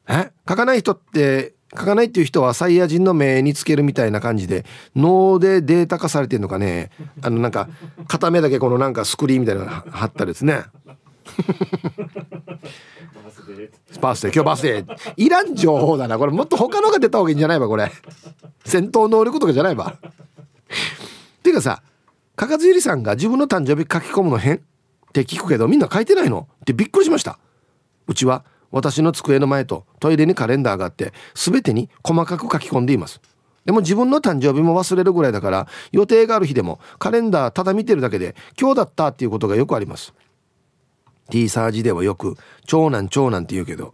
[0.08, 0.32] え？
[0.48, 4.66] 書かない人って書かないっていう人はサイヤ人の目につけるみたいな感じで
[4.96, 6.90] 脳でデータ化されてるのかね。
[7.22, 7.70] あのなんか
[8.08, 10.64] 片目だけこのなんかスクリーンみたいなの貼ったですね。
[14.02, 14.34] バースデー。
[14.34, 15.14] 今日バースデー。
[15.18, 16.18] いらん情報だな。
[16.18, 17.92] これもっと他のが出た方がいいんじゃないばこれ。
[18.66, 19.86] 戦闘能力とかじゃないば。
[19.86, 19.96] っ
[21.44, 21.82] ていうかさ
[22.36, 24.60] かかずゆりさんが自分の誕生日書き込むの変っ
[25.12, 27.40] て聞くけどみんな書いてないのってびっくりしました。
[28.08, 33.20] うちは私の机の前とトイレにカレンダーがあって全てに細かく書き込んでいます。
[33.66, 40.14] でも自分の誕生日も忘れるぐらいだから予定がある日でもカレンダーただ見てるだけで今日だったっていうことがよくあります。
[41.30, 43.94] T サージではよく長男長男って言うけど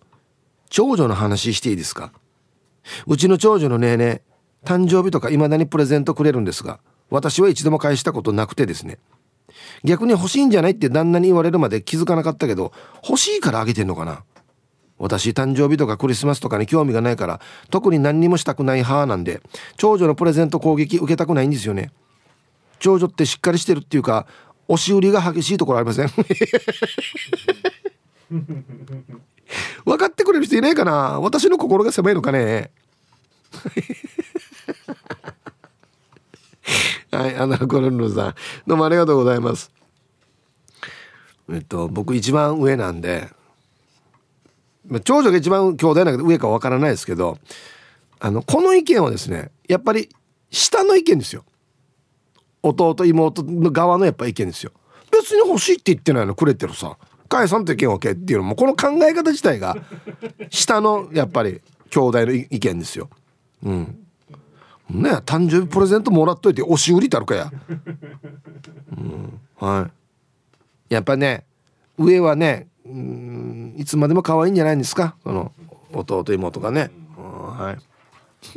[0.69, 2.11] 長女の話していいですか？
[3.07, 4.21] うちの長女のねえね
[4.65, 8.97] 誕生日とか未だにプレゼントくれるんですが私は一度も返したことなくてですね。
[9.83, 12.73] 逆に欲しいんじゃないって旦那に言われるまで気づかなかったけど
[13.07, 14.23] 欲しいからあげてんのかな。
[14.97, 19.41] 私誕生日とかクリスマスとかに興味がないから特に何にもしたくない派なんで
[19.75, 21.91] 長女のプレゼント攻撃受けたくないんですよね。
[22.79, 24.25] 長女ってしっかりしてるっていうか
[24.67, 26.09] 押し売りが激しいところありません？
[29.85, 31.19] 分かってくれる人いないかな？
[31.19, 32.71] 私の心が狭いのかね？
[37.11, 38.35] はいアナコルンルさん。
[38.67, 39.71] どうもありがとうございます。
[41.51, 43.29] えっと僕一番上なんで
[44.87, 47.37] まあ、長女が一番兄弟だけど上かわからないですけど
[48.19, 50.09] あのこの意見はですねやっぱり
[50.51, 51.43] 下の意見ですよ。
[52.61, 54.71] 弟妹の側のやっぱ意見ですよ。
[55.11, 56.97] 別に欲しいって言ってないのくれてるさ。
[57.27, 59.75] 返さんといけんわけっていうのもこの考え方自体が
[60.49, 63.09] 下のやっぱり兄弟の意見ですよ。
[63.63, 64.04] うん。
[64.89, 67.51] ね誕生日プレゼントもらっといて押し売りたるかや、
[68.97, 69.89] うん、は
[70.89, 70.93] い。
[70.93, 71.45] やっぱね
[71.97, 75.15] 上はねうんいつまでも可愛いんじゃないんですか？
[75.23, 75.51] その
[75.93, 77.81] 弟妹がね、はい。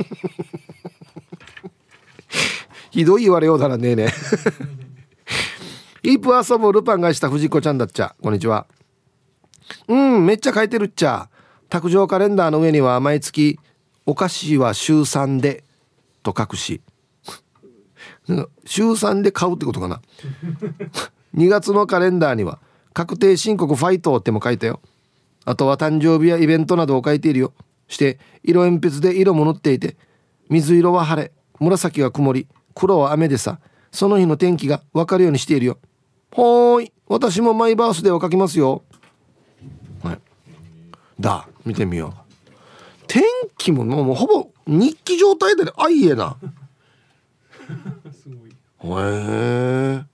[2.91, 4.13] ひどい言われようだなねえね
[6.03, 8.15] イープ遊ぶルパンがした藤子ちゃんだっちゃ。
[8.23, 8.67] こんにちは。
[9.89, 11.29] うんめっちゃ書いてるっちゃ。
[11.69, 13.59] 卓上カレンダーの上には毎月
[14.07, 15.65] お菓子は週3で
[16.33, 16.81] と書くし。
[18.65, 20.01] 週3で買うってことかな。
[21.35, 22.59] 2月のカレンダーには
[22.93, 24.81] 確定申告ファイトっても書いたよ。
[25.45, 27.53] あとは誕生日やイベントなどを書いているよ。
[27.89, 29.97] して色鉛筆で色も塗っていて
[30.51, 33.61] 水色は晴れ紫は曇り黒は雨でさ
[33.91, 35.79] その日の天気が分かるようにしているよ。
[36.33, 38.83] ほーい私もマイバースデーを書きますよ。
[40.03, 40.19] はい。
[41.19, 42.29] だ見てみよう。
[43.07, 43.23] 天
[43.57, 46.37] 気ももうほぼ日記状態であいえな。
[48.81, 50.05] へえ。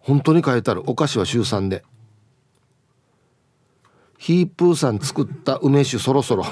[0.00, 0.82] 本当に書いてある。
[0.86, 1.84] お菓子は週3で。
[4.18, 6.44] ヒープーさん作った梅酒そろそろ。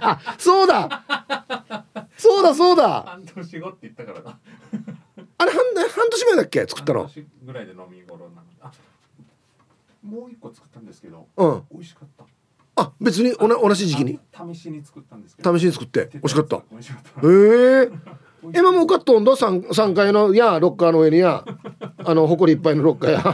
[0.00, 1.04] あそうだ。
[2.16, 3.02] そうだそうだ。
[3.02, 4.38] 半年後って言ったからな。
[5.38, 6.66] あれ半半年前だっけ？
[6.66, 7.08] 作ったの。
[7.44, 8.50] ぐらいで飲み頃なの
[10.02, 12.24] もう一個作ったんですけど、うん、美味しかった
[12.82, 14.18] あ別におな同じ時期に？
[14.54, 15.58] 試しに作ったんですけど。
[15.58, 16.08] 試しに作って？
[16.14, 16.56] 美味しかった？
[16.56, 16.62] へえ。
[17.84, 17.90] ー、
[18.58, 21.44] 今もう買っとんだ？3, 3階のやロッカーの上にや。
[22.04, 23.20] あの埃いっぱいのロッカーや。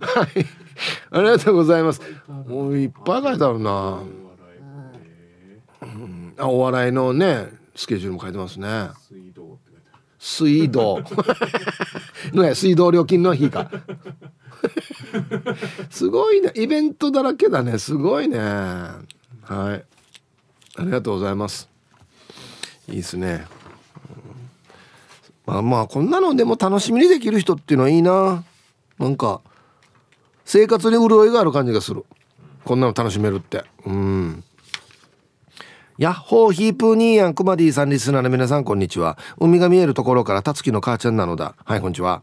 [0.00, 0.28] はい。
[1.10, 2.02] ありがとうございます。
[2.46, 4.02] もういっぱい書いてあるな、
[5.82, 8.90] うん、あお笑いのねスケジュールも書いてますね
[10.26, 11.04] 水道。
[12.32, 13.70] のや水道料金の日か。
[15.88, 16.50] すごいね。
[16.56, 17.78] イベントだらけだね。
[17.78, 18.38] すごいね。
[18.38, 19.14] はい。
[19.48, 19.84] あ
[20.80, 21.68] りがとうございます。
[22.88, 23.46] いいですね、
[25.46, 28.44] まあまあこんなのでも楽しみにできる人っていうのはいいな。
[28.98, 29.40] なんか
[30.44, 32.04] 生活に潤いがある感じがする。
[32.64, 33.64] こんなの楽しめるって。
[33.84, 34.44] うん。
[35.98, 39.16] ヤッホーヒープーニーヤンクマディさんリスナーの皆さんこんにちは。
[39.38, 41.54] 海が見えるところからたつきの母ちゃんなのだ。
[41.64, 42.22] はいこんにちは。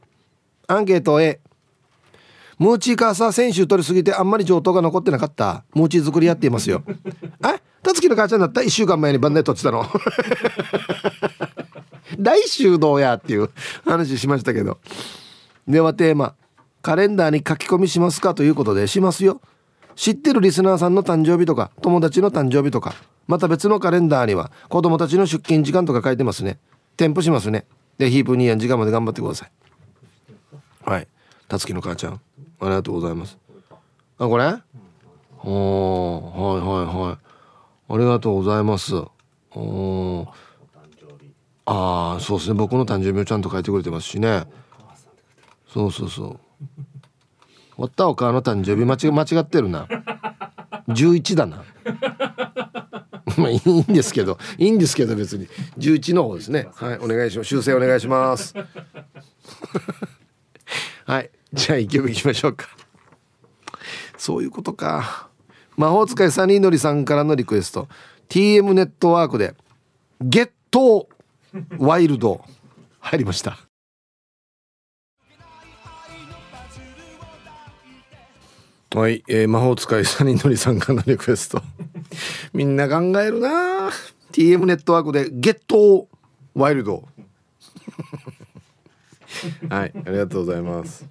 [0.67, 1.39] アンケート A
[2.59, 5.63] ムーチーカーサー先週取りすぎてあんまり上等が残ってなかった。
[5.73, 6.83] ムーチー作りやっていますよ。
[7.43, 9.87] えたつきの母ちゃんだった？1週間前にバンダイ取ってたの。
[12.19, 13.49] 来週どうやっていう
[13.87, 14.77] 話しましたけど。
[15.67, 16.35] ではテーマ。
[16.83, 18.35] カレンダーに書き込みしますか？
[18.35, 19.41] ということでしますよ。
[19.95, 22.93] 知ってるリスナーさんの誕生日とか友達の誕生日とか。
[23.27, 26.57] また別のカレンダーには子供たちの出勤時間とか書いてますね。
[26.97, 27.65] 添付しますね。
[27.97, 29.51] でヒープニーヤン時間まで頑張ってください。
[30.85, 31.07] はい。
[31.47, 32.19] たつきの母ちゃんあ
[32.63, 33.37] りがとうございます。
[34.17, 34.55] あこれ？
[35.45, 37.17] おはいはいはい。
[37.93, 38.95] ありがとうございます。
[39.55, 40.27] お
[41.65, 42.55] ああそうですね。
[42.55, 44.45] 僕の誕生日をちゃんと書いてくれてますしね。
[45.67, 46.39] そうそうそう。
[47.75, 49.87] 終わったお母の誕生日間違間違ってるな。
[50.89, 51.63] 11だな
[53.41, 55.47] まあいいんですけどいいんですけど別に。
[55.77, 56.67] 11の方ですね。
[56.75, 57.47] はいお願いします。
[57.47, 58.53] 修正お願いします。
[61.05, 62.67] はいじゃあ一曲いきましょうか。
[64.17, 65.27] そういうことか。
[65.75, 67.87] 魔法使いサニーのりさんからのリクエスト。
[68.29, 69.53] TM ネットワークで
[70.21, 71.09] 「ゲット
[71.77, 72.43] ワイルド」
[72.99, 73.72] 入りました。
[78.93, 81.63] はい、えー、魔法使いサニーのりさんからのリクエスト。
[82.53, 83.89] みんな考えるな。
[84.31, 86.07] TM ネットワークで「ゲット
[86.53, 87.07] ワイルド」
[89.69, 91.07] はいありがとうございます。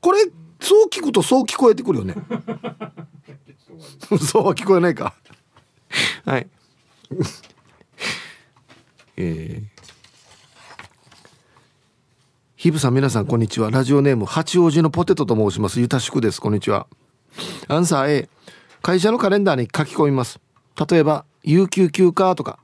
[0.00, 0.24] これ
[0.60, 2.14] そう聞くとそう聞こえてくるよね。
[4.20, 5.14] そうは聞こえないか。
[6.24, 6.48] はい。
[9.16, 9.75] えー
[12.66, 13.70] ヒブさん皆さんこんにちは。
[13.70, 15.78] ラジオネーム八王子のポテトと申します。
[15.78, 16.40] ゆたしくです。
[16.40, 16.88] こんにちは。
[17.68, 18.28] アンサー A
[18.82, 20.40] 会社のカレンダーに書き込みます。
[20.90, 22.58] 例えば有給休暇とか。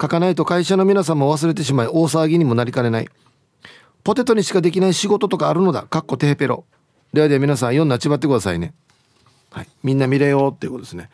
[0.00, 3.08] 書かないと会社の皆さんも忘れてしまい大騒ぎにもなりかねない。
[4.04, 5.82] ポテトにしかできない仕事とかあるのだ。
[5.82, 6.64] かっこテーペロ。
[7.12, 8.72] ではでは皆さん読んなちばってくださいね。
[9.50, 9.68] はい。
[9.82, 11.10] みんな見れよっていうことですね。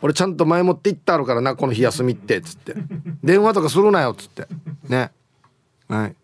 [0.00, 2.40] 俺ちゃんと前もって言ってあるからなこの日休みって。
[2.40, 2.72] つって。
[3.22, 4.12] 電話とかするなよ。
[4.12, 4.48] っつって。
[4.88, 5.12] ね。
[5.90, 6.16] はい。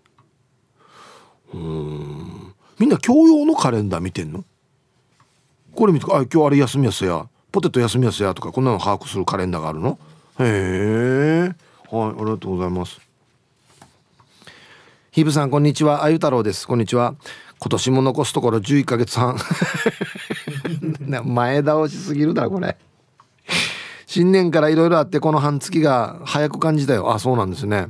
[1.55, 2.55] うん。
[2.79, 4.45] みんな共用のカレンダー見てんの？
[5.75, 7.27] これ見てあ今日あれ休みやすや。
[7.51, 9.99] ポテト休みやすやとかこんなの把握するカレンダーがあるの？
[10.41, 11.55] へえ。
[11.91, 13.01] はいありがとうございます。
[15.11, 16.05] ひぶさんこんにちは。
[16.05, 16.67] あゆ太郎です。
[16.69, 17.15] こんにちは。
[17.59, 19.37] 今年も残すところ11ヶ月半。
[21.25, 22.77] 前倒しすぎるだこれ。
[24.07, 27.13] 新年からいろいろあってこの半月が早く感じたよ。
[27.13, 27.89] あそうなんですね。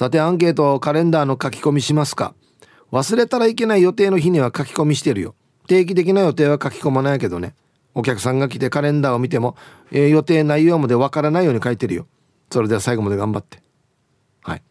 [0.00, 2.32] さてアンケートをカレンダーの書き込みしますか。
[2.90, 5.34] 忘れたらいけない予定の日には書き込みしてるよ。
[5.68, 7.54] 定期的な予定は書き込まないけどね。
[7.94, 9.56] お客さんが来てカレンダーを見ても、
[9.92, 12.06] えー、予定内容までわからないように書いてるよ。
[12.50, 13.62] それでは最後まで頑張って。
[14.42, 14.62] はい。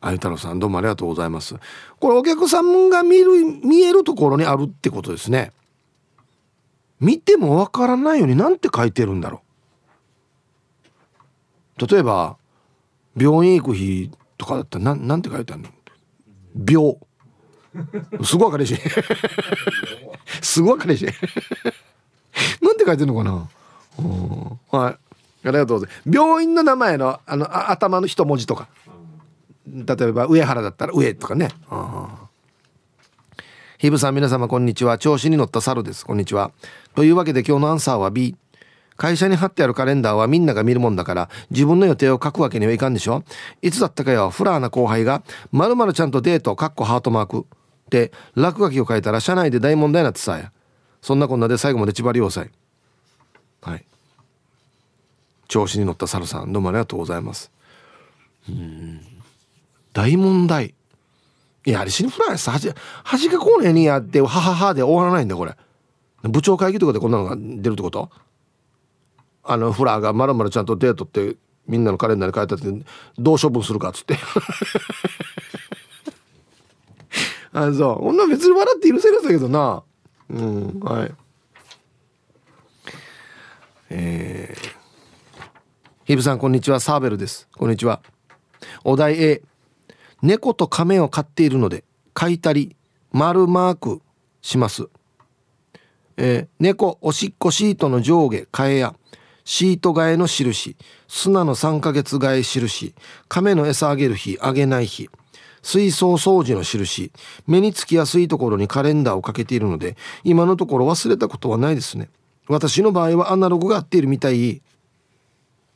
[0.00, 1.54] あゆ太郎さんどうもありがとうございます。
[2.00, 5.52] これお客さんが見る見えるところにあるってことですね。
[7.00, 9.42] 見てもわからないようになんて書いてるんだろ
[11.82, 11.86] う。
[11.86, 12.38] 例えば
[13.14, 15.68] 病院行く日とかだったらなんなんて書いてあるの？
[16.66, 16.96] 病。
[18.24, 18.70] すごい分かりし。
[18.74, 18.78] い
[20.40, 21.02] すごい分かりし。
[21.02, 21.06] い
[22.64, 23.48] なんて書いてるのかな？
[24.70, 24.94] はい。
[24.94, 26.16] ありがとうございます。
[26.16, 28.68] 病院の名前のあの頭の一文字とか。
[29.66, 31.50] 例えば上原だったら上とかね。
[33.76, 34.98] ひぶさん皆様こんにちは。
[34.98, 36.06] 調子に乗った猿です。
[36.06, 36.52] こんにちは。
[36.94, 38.34] というわけで今日のアンサーは B
[38.98, 43.24] 会社に貼ってあるカレンダーはみんなが見るもんだから自分の予定を書くわけにはいかんでしょ？
[43.62, 47.46] いつだったかよフラーな後輩が「まるちゃんとデート」かっこハートマーク。
[47.86, 50.38] って落書きを書いたら社内で大問題になってさ。
[51.00, 52.50] そんなこんなで最後まで縛り要塞
[53.62, 53.84] はい。
[55.46, 57.50] 調子に乗った猿さんどうもありがとうございます。
[58.48, 59.00] うん。
[59.94, 60.74] 大問題。
[61.64, 62.72] いやあれ死にフランス恥
[63.04, 65.56] 恥がこうねにやってはははで終わらないんだこれ。
[66.24, 68.10] 部長会議とかでこんなのが出るってこと？
[69.50, 71.36] あのフラーがまるまるちゃんとデートって
[71.66, 72.84] みんなのカレンダーに書いてあって
[73.18, 74.18] どう処分するかっつって。
[77.54, 78.08] あそう。
[78.08, 79.82] 女別に笑って許せるんだけどな。
[80.28, 81.14] うんはい。
[83.88, 84.58] えー、
[86.04, 86.78] ヒブさんこんにちは。
[86.78, 87.48] サーベルです。
[87.56, 88.02] こんにちは。
[88.84, 89.40] お題 A
[90.20, 91.84] 猫と亀を飼っているので
[92.18, 92.76] 書いたり
[93.12, 94.02] 丸マーク
[94.42, 94.88] します。
[96.18, 98.94] えー、猫おしっこシートの上下替えや
[99.48, 100.76] シート替えの印。
[101.08, 102.94] 砂の3ヶ月替え印。
[103.28, 105.08] 亀の餌あげる日あげない日。
[105.62, 107.10] 水槽掃除の印。
[107.46, 112.10] 目につきやすいところにカレンダーをかけているので今のところ忘れたことはないですね。
[112.46, 114.60] 私の場合はアナログが合っているみたい。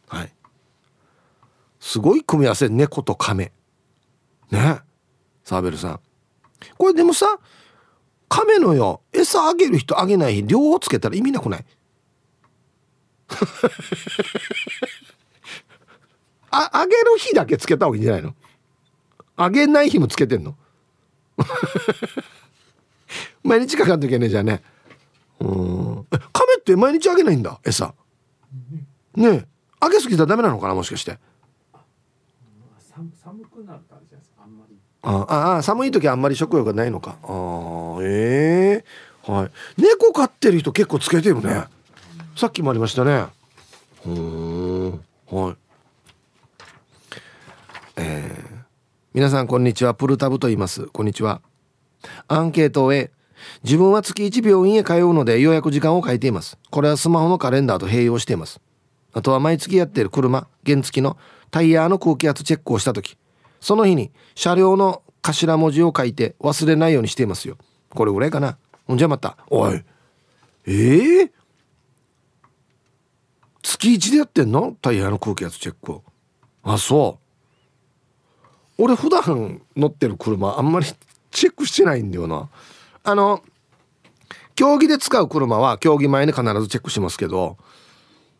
[0.08, 0.32] はい。
[1.80, 3.52] すごい組み合わせ猫と亀。
[4.50, 4.80] ね。
[5.44, 6.00] サーベルさん。
[6.76, 7.38] これでもさ
[8.28, 11.64] 亀のよ餌あげる人あげない日両方つけたら意味なくない？
[16.50, 18.34] ああげる日だけつけた方がいいんじゃないの？
[19.36, 20.54] あげない日もつけてんの？
[23.42, 24.62] 毎日かかんときゃねじゃあね。
[25.40, 26.06] うん。
[26.32, 27.58] 亀って毎日あげないんだ？
[27.64, 27.94] 餌。
[29.14, 29.46] ね
[29.80, 30.74] あげすぎたらダメなのかな？
[30.74, 31.18] もしかして。
[33.24, 34.42] 寒くなるからじゃないですか？
[34.44, 34.76] あんまり。
[35.02, 37.16] ああ寒い時はあんまり食欲がないのか。
[37.22, 39.50] あええー、はい。
[39.78, 41.64] 猫飼ってる人結構つけてるね
[42.36, 43.26] さっきもありましたね。
[44.06, 44.90] うん。
[45.30, 45.56] はい。
[47.96, 48.62] えー、
[49.12, 49.94] 皆さんこんにちは。
[49.94, 50.86] プルタブと言います。
[50.86, 51.42] こんにちは。
[52.28, 52.92] アンケートを
[53.62, 56.58] 自分は月1病院へ通うので予約時間を書いています。
[56.70, 58.60] これはスマホのカレンダーと併用しています。
[59.12, 61.18] あとは毎月やっている車原付の
[61.50, 63.18] タイヤの空気圧チェックをした時
[63.60, 67.58] その日に車両の頭文字を書いて忘れないようにしていますよ。
[67.90, 68.56] これぐらいかな。
[68.86, 69.74] ほんじゃまたおい。
[69.74, 69.82] え
[70.66, 71.30] えー、
[73.62, 74.76] 月1でやってんの？
[74.80, 76.02] タイヤの空気圧チェックを。
[76.62, 77.18] あそ
[78.78, 78.82] う。
[78.82, 80.86] 俺普段乗ってる車あんまり
[81.30, 82.48] チェックしてないんだよな。
[83.04, 83.42] あの
[84.54, 87.56] 競技で使う車は競技前に必ずチェックしますけど。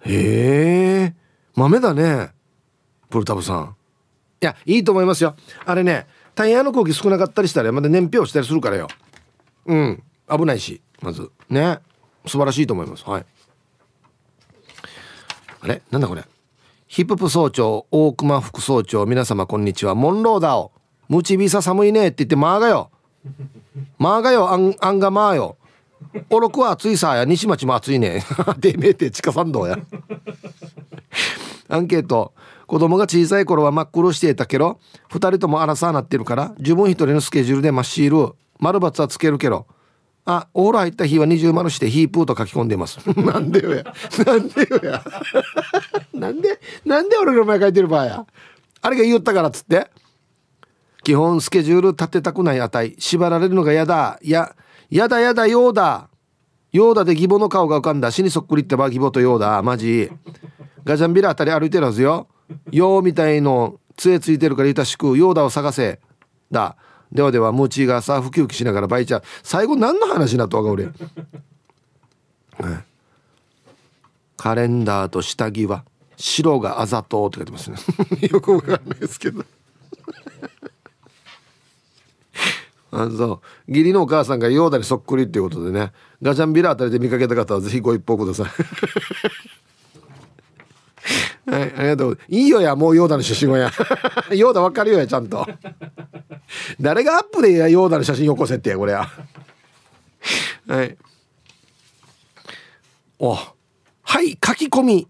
[0.00, 1.14] へえ。
[1.54, 2.32] 豆だね。
[3.08, 3.76] プルタブさん。
[4.40, 5.36] いやいいと思いますよ。
[5.64, 8.88] あれねタイヤの空気少なかったりしたらまだ燃費をしたりするからよ。
[9.66, 10.02] うん。
[10.28, 11.30] 危ないしまず。
[11.48, 11.78] ね。
[12.26, 13.04] 素晴らしいと思います。
[13.08, 13.26] はい。
[15.62, 15.80] あれ？
[15.90, 16.24] なんだこれ？
[16.88, 19.94] ヒッププ総長大熊副総長皆様こんにちは。
[19.94, 20.72] モンローダーを。
[21.08, 22.90] ムチビサ寒いねって言ってまあがよ。
[23.98, 25.56] まあがよあんあんがまあよ。
[26.30, 27.24] おろくは暑いさや。
[27.24, 28.24] 西町も暑いね
[28.58, 29.78] でめえて地下参道や。
[31.68, 32.32] アンケート。
[32.66, 39.66] 子供が小さい頃は真っ黒していたけど2人とも荒さなってるから自分一人のスケジュールで真っシール丸×はつけるけど
[40.24, 42.98] あお風呂入った日は二重丸してヒープーと書き込んでます。
[43.20, 43.84] なんでよや。
[44.24, 45.02] なんでよや。
[46.14, 48.26] なんでなんで俺の前書いてる場合や。
[48.80, 49.90] あれが言ったからっつって。
[51.02, 52.94] 基本スケジュール立てたくない値。
[52.98, 54.18] 縛られるのが嫌だ。
[54.22, 54.54] や
[54.90, 56.08] やだやだようだ。
[56.70, 58.12] ようだで義母の顔が浮かんだ。
[58.12, 59.60] 死にそっくりってば義母とようだ。
[59.62, 60.10] マジ。
[60.84, 62.28] ガジャンビラあたり歩いてるはずよ。
[62.70, 66.00] ようみたいの杖ついてるからいたしくヨーダを探せ。
[66.50, 66.76] だ。
[67.12, 70.88] ではではムーチーがさウキウキしながらバイちゃん最後何の話なとわか俺、
[74.38, 75.84] カレンダーと下着は
[76.16, 77.76] 白があざとって書いてますね。
[78.32, 79.44] よくわかんないですけど。
[82.92, 85.92] あそう義理のお母さんがヨーダにそっくりっていうことでね。
[86.22, 88.46] ガチャンビラあたりで見かけた方はぜひご一報ください。
[91.46, 92.18] はい、ありがとう。
[92.28, 93.70] いいよや、もうヨーダの写真はや。
[94.34, 95.46] ヨーダわかるよや、ちゃんと。
[96.80, 99.08] 誰がアップでや、ヨーダの写真よこせってや、これや。
[100.68, 100.96] はい。
[103.18, 105.08] おはい、書き込み。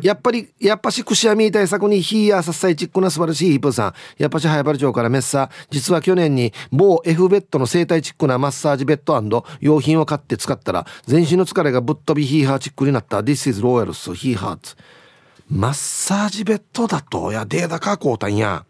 [0.00, 3.94] やっぱり、やっぱしくしゃみ対策にヒーヤーさっさいチックな素晴らしいヒップさん。
[4.18, 5.66] やっぱし早原町からメッサー。
[5.70, 14.76] 実は去年に某 F ベッドの生態チックなマッサージベッド用品を買って使ったら全身の疲れがぶっ飛びヒーハーチックになった This is Royals ヒーハーツ。
[15.48, 18.64] マッサージベッドだといやデータかこうたんや。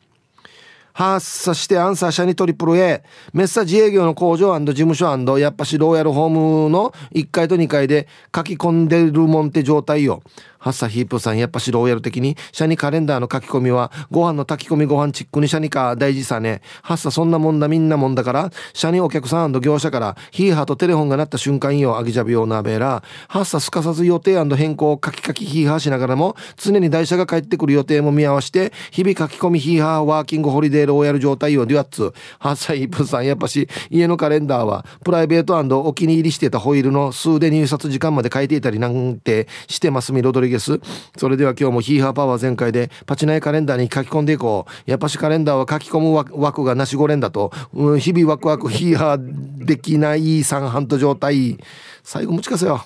[0.92, 3.04] 発射してアンサー社にトリプル A
[3.34, 10.22] メッサージ営業の工場事務所やっぱしローヤルホームの1階と2階で書き込んでるもんって状態よ。
[10.58, 16.62] ハッサヒープさんやっぱしローヤル的にシャニカレンダーの書き込みはご飯の炊き込みご飯チックにシャニか大事さね。
[16.82, 32.12] ハッサそんなもんだみんなもんだからシャニお客さん業者からヒーハーとテレフォンが鳴った瞬間よアギジャビオナベラハッサすかさず予定変更をカキカキヒーハーしながらも常に台車が帰ってくる予定も見合わせて日々書き込みヒーハーワーキングホリデーローヤル状態よデュアッツ。
[32.38, 40.80] ハッサヒープさんやっぱし家のカレンダーはプライベートお気に入りしてたホイールの数で入札時間まで書いていたりなんてしてますみロドリゲス
[41.16, 44.90] それでは今日もヒーハーパワー全開でパチナイカレンダーに書き込んでいこう。
[44.90, 51.58] やっぱしカレンダーは書き込む枠がなしごれんだと、うん、日々ワクワクヒーハーできない三半と状態。
[52.02, 52.84] 最後持ちかせよ。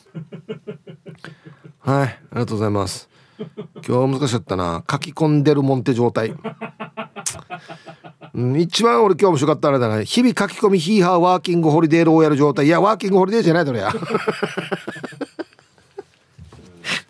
[1.80, 3.08] はいありがとうございます。
[3.86, 4.84] 今日難しかったな。
[4.90, 6.34] 書き込んでるもんって状態。
[8.32, 12.66] うん、一番俺今日面白かったあれだな日々書き込みヒーハーワーキングホリデーローヤル状態。
[12.66, 13.92] いやワーキングホリデーじゃないだろや。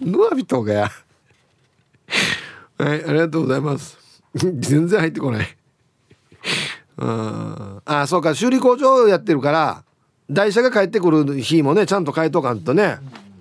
[0.01, 0.91] ヌアビトがや。
[2.79, 3.99] はいありがとうございます。
[4.35, 5.47] 全然入ってこない。
[6.97, 7.83] うん。
[7.85, 9.85] あそうか修理工場やってるから
[10.31, 12.99] 台車が帰ってくる日もねちゃんと変えとかんとね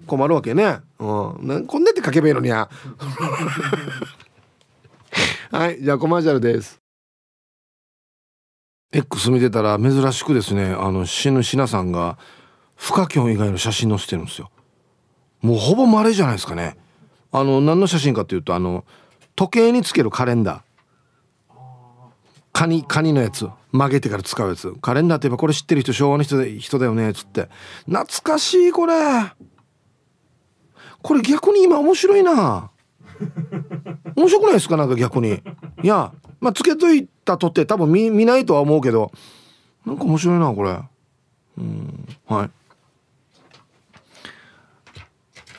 [0.08, 0.80] 困るわけね。
[1.00, 1.66] うん。
[1.68, 2.70] こんなって書けばいいのにゃ
[5.52, 6.80] はいじゃあコマーシャルです。
[8.92, 12.18] X 見てたら珍しくですねあの死ぬ品さんが
[12.76, 14.50] 不可教以外の写真載せてるんですよ。
[15.42, 16.78] もうほぼ稀じゃないですかね。
[17.32, 18.86] あの何の写真かというとあの
[19.36, 21.56] 時計につけるカレンダー。
[22.52, 23.48] カニカニのやつ。
[23.72, 24.74] 曲げてから使うやつ。
[24.82, 27.48] カレンダーって言えばこれ知ってる人昭和の人で人だよねっつって。
[27.86, 28.94] 懐かしいこれ。
[31.02, 32.72] これ逆に今面白いな。
[34.16, 34.76] 面白くないですか？
[34.76, 35.42] なんか逆に。
[35.84, 36.12] いや
[36.42, 39.12] まあつけといたとって多分見見ないとは思うけど。
[39.86, 40.78] なんか面白いなこれ。
[41.60, 42.52] うんはい。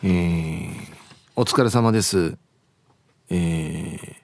[0.02, 0.72] えー、
[1.36, 2.38] お疲れ様です。
[3.28, 4.14] えー、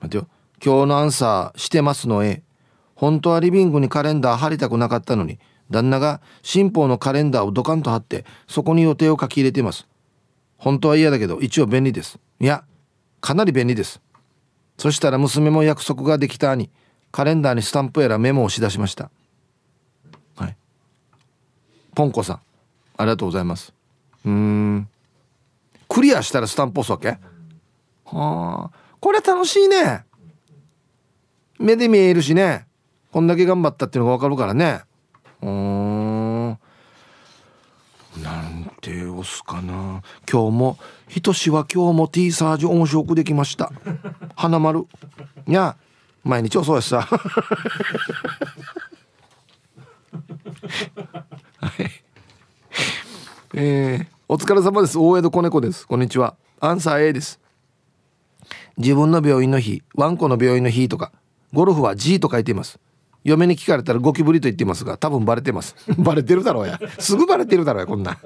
[0.00, 0.26] 待てよ。
[0.64, 2.42] 今日のアンサーしてますのえ
[2.96, 5.38] 本当はリビングにカレンダー貼りたくなかったのに
[5.70, 9.86] 旦那が新法のカレンダーをドカンと貼ってそこに予定を書き入れています。
[10.56, 12.18] 本当は嫌だけど一応便利です。
[12.40, 12.64] いや
[13.20, 14.00] かなり便利です。
[14.78, 16.70] そしたら娘も約束ができたに
[17.12, 19.12] カレンダーにスタンプやらメモを押しだしました。
[20.34, 20.56] はい。
[21.94, 22.40] ポンコさん
[22.96, 23.72] ありがとうございます。
[24.24, 24.88] うん。
[25.94, 27.20] クリアしたらスタンプ押すわけ？
[28.04, 28.70] はあ。
[28.98, 30.04] これ楽しいね。
[31.60, 32.66] 目で見えるしね。
[33.12, 34.80] こんだけ頑張ったっていうのが分かるからね。
[35.40, 36.48] うん。
[38.20, 40.02] なんて押すかな。
[40.28, 43.70] 今日もひとしは今日も T サージ面白くできました。
[44.34, 44.88] 花丸。
[45.46, 45.76] いや
[46.24, 47.02] 毎日遅いしさ。
[47.02, 47.18] は
[51.78, 51.90] い。
[53.56, 54.98] えー、お疲れ様です。
[54.98, 55.86] 大江戸子猫です。
[55.86, 56.34] こんにちは。
[56.58, 57.38] アンサー A です。
[58.78, 61.12] 自分の病院の日ワンコの病院の日とか
[61.52, 62.80] ゴルフは G と書いています。
[63.22, 65.76] 嫁に聞かれたらゴキブリと言っていますが多分バレてます。
[65.98, 66.80] バレてるだろうや。
[66.98, 68.18] すぐバレてるだろうやこんな。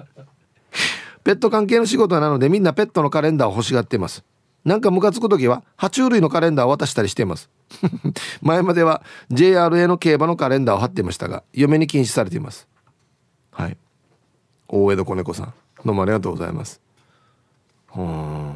[1.24, 4.22] ペット関係の仕事なのでみんなペットのカレンダーを欲しがっています。
[4.64, 7.50] なんかムカつく時は爬虫類のカレンダーを渡したりしています。
[8.40, 12.68] 前までは JRA の競馬のカレンダーを貼っていましたが嫁に禁止されています。
[13.50, 13.76] はい。
[14.68, 15.54] 大江戸子猫さん。
[15.84, 16.80] どうもありがとうございます。
[17.96, 18.54] うん。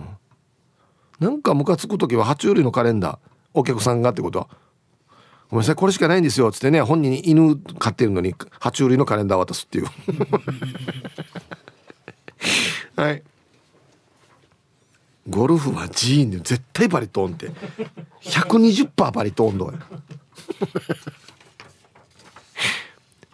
[1.21, 3.19] なんかムカつく時は爬虫類のカレンダー
[3.55, 4.41] お客さんがってこと。
[4.41, 4.49] は
[5.53, 9.87] ごめんなさいこれしかないんですよ」っつってね本人に犬飼ってるのに爬虫類のカレンダー渡すっていう。
[12.97, 13.23] はい。
[15.29, 17.53] ゴルフはジーンで絶対バリトーンって。
[18.23, 19.79] 120%バリトーンどうや。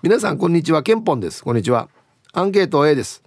[0.02, 0.82] 皆さんこんにちは。
[0.82, 1.42] ケンポンです。
[1.42, 1.88] こんにちは。
[2.32, 3.22] アンケート A です。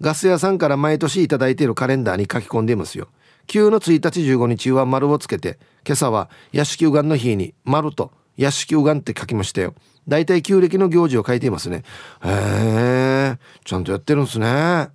[0.00, 3.08] ガス屋さんから毎年いただいているカレンダーに書き込んでいますよ。
[3.48, 9.74] 9の1日15日は丸をつけて今朝は屋敷右岸の日に丸と屋敷右岸って書きましたよ。
[10.06, 11.84] だいたい旧暦の行事を書いていますね。
[12.24, 14.88] へえちゃんとやってるんですね。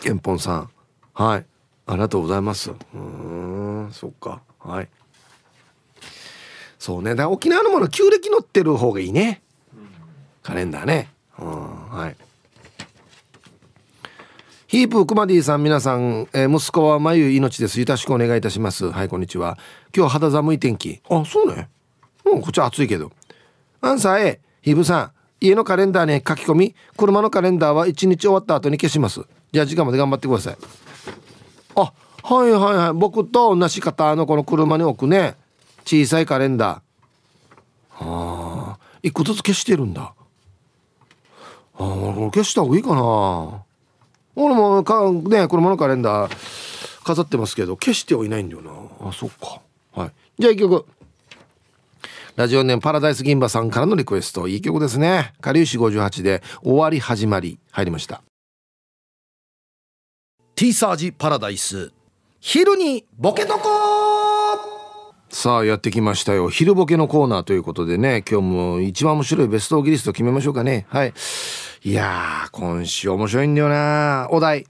[0.00, 0.70] ケンポンさん。
[1.14, 1.46] はい。
[1.86, 2.72] ありがとうございます。
[2.94, 4.40] うんそっか。
[4.58, 4.88] はい。
[6.78, 7.14] そうね。
[7.14, 9.42] だ沖縄のもの旧暦乗ってる方がいいね。
[10.42, 11.12] カレンダーね。
[11.38, 12.16] うんはい。
[14.72, 17.78] ヒープクマディさん皆さん、えー、息子は眉命です。
[17.78, 18.90] よろしくお願いいたします。
[18.90, 19.58] はいこんにちは。
[19.94, 21.02] 今日肌寒い天気。
[21.10, 21.68] あそうね。
[22.24, 23.12] うんこっちは暑いけど。
[23.82, 25.12] アンサー A ヒープさん
[25.42, 26.74] 家のカレンダーに書き込み。
[26.96, 29.20] 車のカレンダーは1日終わった後に消します。
[29.52, 30.56] じゃあ時間まで頑張ってください。
[31.74, 31.92] あ
[32.22, 32.92] はいはいはい。
[32.94, 35.34] 僕と同じ方のこの車に置くね。
[35.84, 38.04] 小さいカレンダー。
[38.06, 40.14] はあ一個ずつ消してるんだ。
[40.14, 40.14] あ
[41.76, 41.84] あ
[42.32, 43.64] 消した方がいいかな。
[44.34, 46.36] 俺もかね車のカレンダー
[47.04, 48.70] 飾ってますけど消してはいないんだよな。
[49.08, 49.60] あそっか。
[49.92, 50.12] はい。
[50.38, 50.86] じゃあ一曲。
[52.34, 54.48] ラジオネームパラダイス銀馬さんからのリクエスト。
[54.48, 55.34] いい曲ですね。
[55.40, 58.22] かりゆし58で終わり始まり入りました。
[60.54, 61.92] ティーサージパラダイス。
[62.40, 63.68] 昼にボケとこ
[65.28, 66.48] さあやってきましたよ。
[66.48, 70.86] 昼ボケのコーナーということでね今日も一番面白いベストオギリスト決めましょうかね。
[70.88, 71.12] はい
[71.84, 74.28] いやー今週面白いんだよな。
[74.30, 74.68] お題。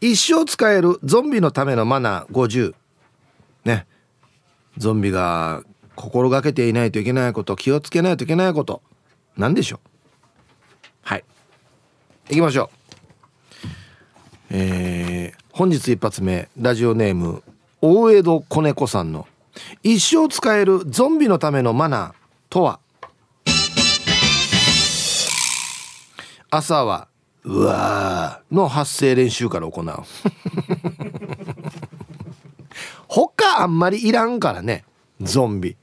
[0.00, 2.74] 一生使えるゾンビのためのマナー50
[3.64, 3.86] ね。
[4.76, 5.62] ゾンビが
[5.94, 8.82] 心がけていないといけないこと気をつけないといけないこと。
[9.36, 9.78] 何でしょう。
[11.02, 11.24] はい。
[12.30, 12.68] 行きましょう。
[14.50, 17.44] えー、本日一発目ラジオネーム
[17.80, 19.28] 大江戸子猫さんの
[19.84, 22.12] 一生使えるゾンビのためのマナー
[22.48, 22.80] とは？
[26.50, 27.08] 朝は
[27.44, 29.86] 「うわー」の発声練習から行う。
[33.08, 34.84] 他あんまりいらんからね
[35.20, 35.76] ゾンビ。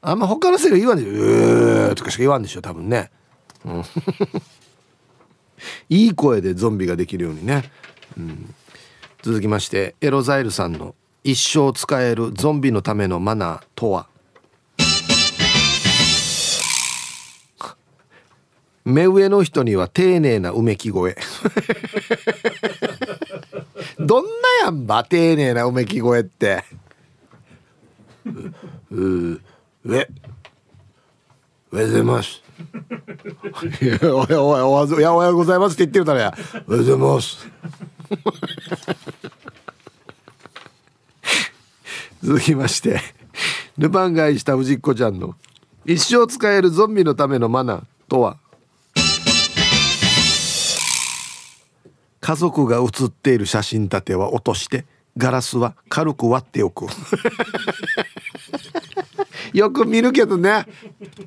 [0.00, 3.10] あんま他のセリフ言わんでしょ「うー」とかしか言わんでしょ多分ね、
[3.64, 3.82] うん、
[5.90, 7.70] いい声でゾンビができるようにね、
[8.16, 8.54] うん、
[9.22, 10.94] 続きましてエロザイルさんの
[11.24, 14.06] 「一生使えるゾンビのためのマナーとは?」
[18.88, 21.14] 目上の人には丁寧なうめき声。
[24.00, 24.30] どんな
[24.64, 26.64] やんば丁寧なうめき声って。
[28.90, 29.40] うう
[29.84, 30.08] 上
[31.70, 32.42] 上でます
[33.82, 36.34] いやおやおやおやおはようございますって言ってるからや
[36.66, 37.46] おはようございます
[42.22, 43.00] 続きまして
[43.76, 45.34] ルパン買いした藤子ちゃんの
[45.84, 48.38] 一生使えるゾンビのためのマナーとは
[52.20, 54.84] 家族が写っている写真立ては落として
[55.16, 56.86] ガラスは軽く割っておく。
[59.52, 60.66] よく見るけどね。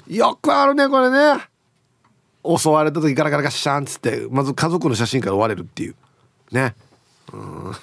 [0.07, 1.41] よくあるねこれね。
[2.43, 5.95] 襲われた時ガラガラガシャンっつってまず家族の写真から割れるっていう。
[6.51, 6.75] ね。
[7.33, 7.73] うん。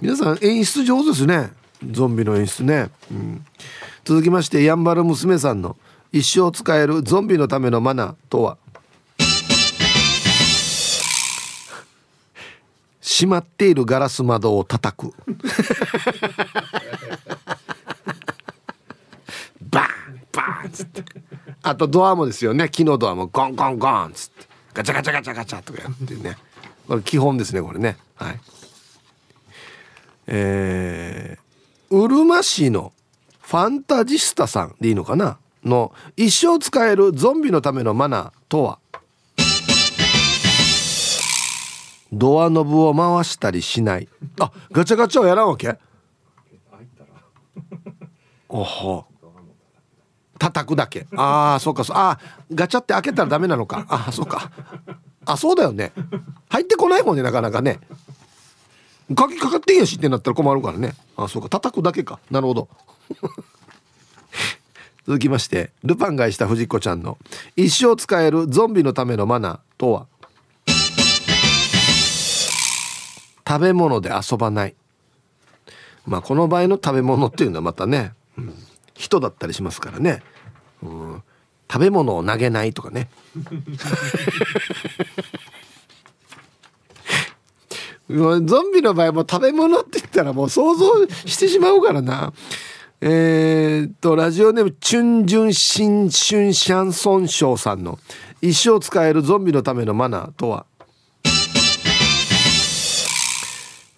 [0.00, 1.52] 皆さん演出上手ですね。
[1.92, 3.44] ゾンビの演出ね、うん、
[4.04, 5.76] 続きましてやんばる娘さんの
[6.12, 8.58] 一生使えるゾンビのためのマナーとは？
[13.16, 15.12] 閉まっているガラス窓を叩く。
[19.70, 19.86] バン
[20.32, 21.04] バンっつって。
[21.62, 22.68] あとドアもですよね。
[22.68, 24.46] 木のドアもゴンゴンゴンっつって。
[24.72, 26.36] ガチャガチャガチャガチャとかやってね。
[26.88, 27.96] これ基本ですねこれね。
[28.16, 28.40] はい。
[30.26, 32.92] えー、うるま市の
[33.42, 35.38] ファンタジスタさんでいいのかな？
[35.64, 38.80] の一生使えるゾンビのためのマナーとは？
[42.14, 44.08] ドアノブを回したりしない。
[44.40, 45.76] あガチャガチャはやらんわけ？
[48.48, 49.04] おほ。
[50.38, 51.06] 叩くだけ。
[51.16, 51.96] ああそうかそう。
[51.96, 52.18] あ
[52.52, 53.86] ガチャって開けたらダメなのか。
[53.88, 54.50] あそうか。
[55.24, 55.92] あそうだよね。
[56.48, 57.80] 入ってこないもんねなかなかね。
[59.14, 60.94] 鍵かかってんやしってなったら困るからね。
[61.16, 61.48] あそうか。
[61.48, 62.20] 叩くだけか。
[62.30, 62.68] なるほど。
[65.06, 67.18] 続きましてルパンがした藤子ちゃんの
[67.56, 70.06] 一生使えるゾンビのためのマナーとは？
[73.46, 74.74] 食べ物で遊ばない。
[76.06, 78.54] まあこの場合の食べ物っていうのはまたね、うん、
[78.94, 80.22] 人だったりしますからね、
[80.82, 81.22] うん、
[81.70, 83.08] 食べ物を投げないとかね。
[88.06, 92.34] ゾンビの場合も食べ物って言ったらもう想像してしまうからな。
[93.00, 97.98] え、っと、ラジオネーム、チュンジュンシンシュンシャンソンショウさんの
[98.40, 100.66] 一生使えるゾンビのためのマナーとは？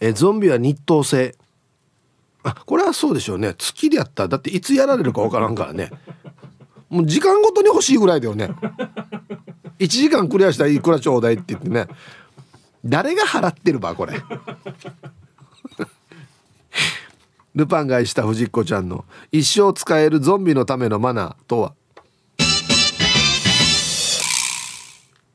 [0.07, 1.35] えゾンビは日当制
[2.45, 3.55] あこれはそうでしょうね。
[3.59, 4.23] 月でやった。
[4.25, 5.91] らだっていつやられるか分からんからね。
[6.89, 8.51] もう時間ごとに欲しいぐらいだよね。
[9.81, 11.89] 1時間クリアしたらいくらちょうだいって言ってね。
[12.85, 14.23] 誰が払ってるばこれ。
[17.57, 21.75] ルパンが愛した藤子ちゃんの一生使えるゾンビのためのマナーとは？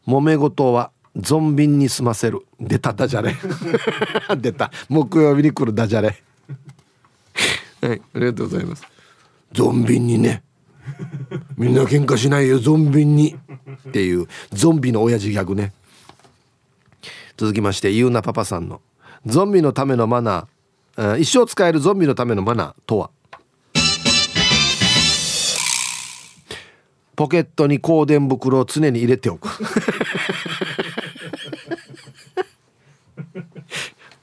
[0.08, 2.46] 揉め事はゾンビに済ませる。
[2.60, 3.36] 出たダジャレ
[4.38, 4.72] 出た。
[4.88, 6.22] 木曜日に来るダジャレ
[7.82, 8.84] はいありがとうございます。
[9.52, 10.44] ゾンビにね。
[11.58, 13.36] みんな喧嘩しないよゾンビに。
[13.90, 15.74] っていうゾンビの親父ギャグね。
[17.38, 18.82] 続きましてゆうなパパさんの。
[19.26, 23.10] ゾンビのためのマナー一生使えるゾンビのためのマナーとは？
[27.16, 29.48] ポケットに香典袋を常に入れておく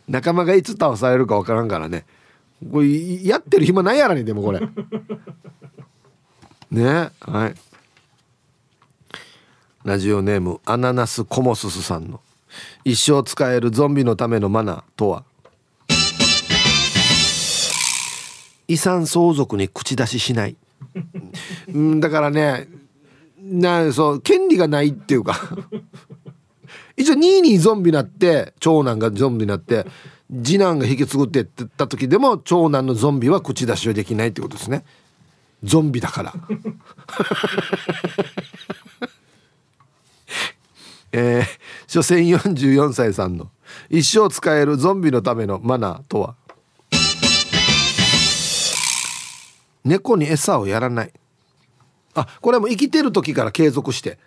[0.09, 2.05] 仲間がいつ倒されるかわからんからね。
[2.73, 4.61] これやってる暇ないやらにでもこれ。
[6.71, 7.55] ねはい。
[9.85, 12.21] ラジオネームアナナスコモススさんの。
[12.85, 15.25] 一生使えるゾンビのためのマナーとは？
[18.67, 20.57] 遺産相続に口出ししない。
[21.73, 22.69] うんだからね
[23.41, 25.39] なそう権利がないっていうか。
[26.99, 29.87] 一応2位にゾンビになって長男がゾンビになって
[30.43, 34.85] 次男が引き継ぐって言った時でも長男のゾンビは口出しはできないってことですね。
[35.63, 36.35] ゾンビだから。
[41.11, 41.45] えー、
[41.87, 43.51] 所詮44歳さんの
[43.89, 46.35] 一生使えるゾンビのためのマナーとは？
[49.85, 51.13] 猫に餌をやらない。
[52.15, 54.19] あこれはもう生きてる時から継続して。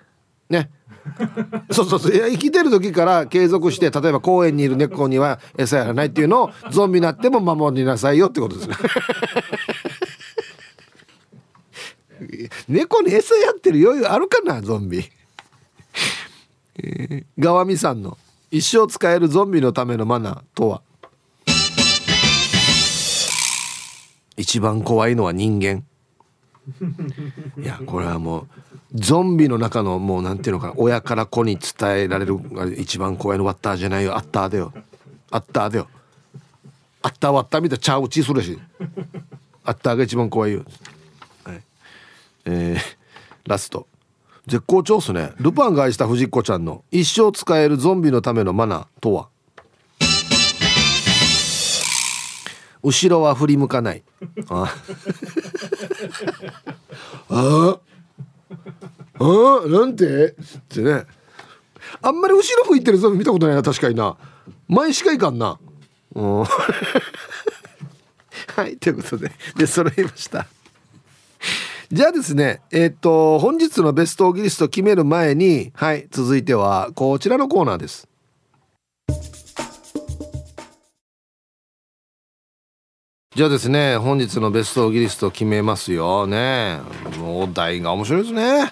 [0.49, 0.71] ね。
[1.71, 2.13] そうそうそう。
[2.13, 8.69] いや生きてる時から継続して例えば公園にいる猫には餌やらないっていうのを ゾンビになっても守りなさいよってことです。
[8.69, 8.75] ね
[12.69, 15.03] 猫に餌やってる余裕あるかなゾンビ。
[16.77, 18.17] えー、ガワミさんの
[18.49, 20.81] 一生使えるゾンビのためのマナーとは？
[24.37, 25.83] 一番怖いのは人間。
[27.61, 28.47] いやこれはもう
[28.93, 32.37] ゾンビの中のもうなんていうのかな親から子に伝えられる
[32.77, 34.17] 一番怖いのワッターじゃないよ。
[34.17, 34.73] あったーだよ。
[35.29, 35.87] あったーだよ。
[37.01, 38.59] あったーワッターみたいな茶打ちするし。
[39.63, 40.65] あったーが一番怖いよ、
[41.45, 41.61] はい、
[42.45, 42.79] えー、
[43.45, 43.87] ラスト。
[44.47, 45.31] 絶好調っすね。
[45.37, 49.29] ルパンが愛した藤子ちゃんの一生使えるゾンビのためのマナーとは？
[52.83, 54.03] 後ろは振り向かない。
[54.49, 54.75] あ。
[57.29, 57.79] あ
[59.21, 60.29] あなんて？
[60.29, 60.35] っ
[60.69, 61.05] てね。
[62.01, 64.17] あんまり後ろ向いてるゾンビ見たことないな確かにな。
[64.67, 65.59] 前しかいかんな。
[66.15, 66.43] うん。
[68.55, 69.31] はいということで。
[69.55, 70.47] で揃いました。
[71.91, 78.07] じゃあですねえっ、ー、と本日のベストオギリスト決める前にはい続いてはこちらのコーナーです。
[83.35, 86.27] じゃあですね本日のベストオギリスト決めますよ。
[86.27, 86.79] ね
[87.21, 88.71] お題が面白いですね。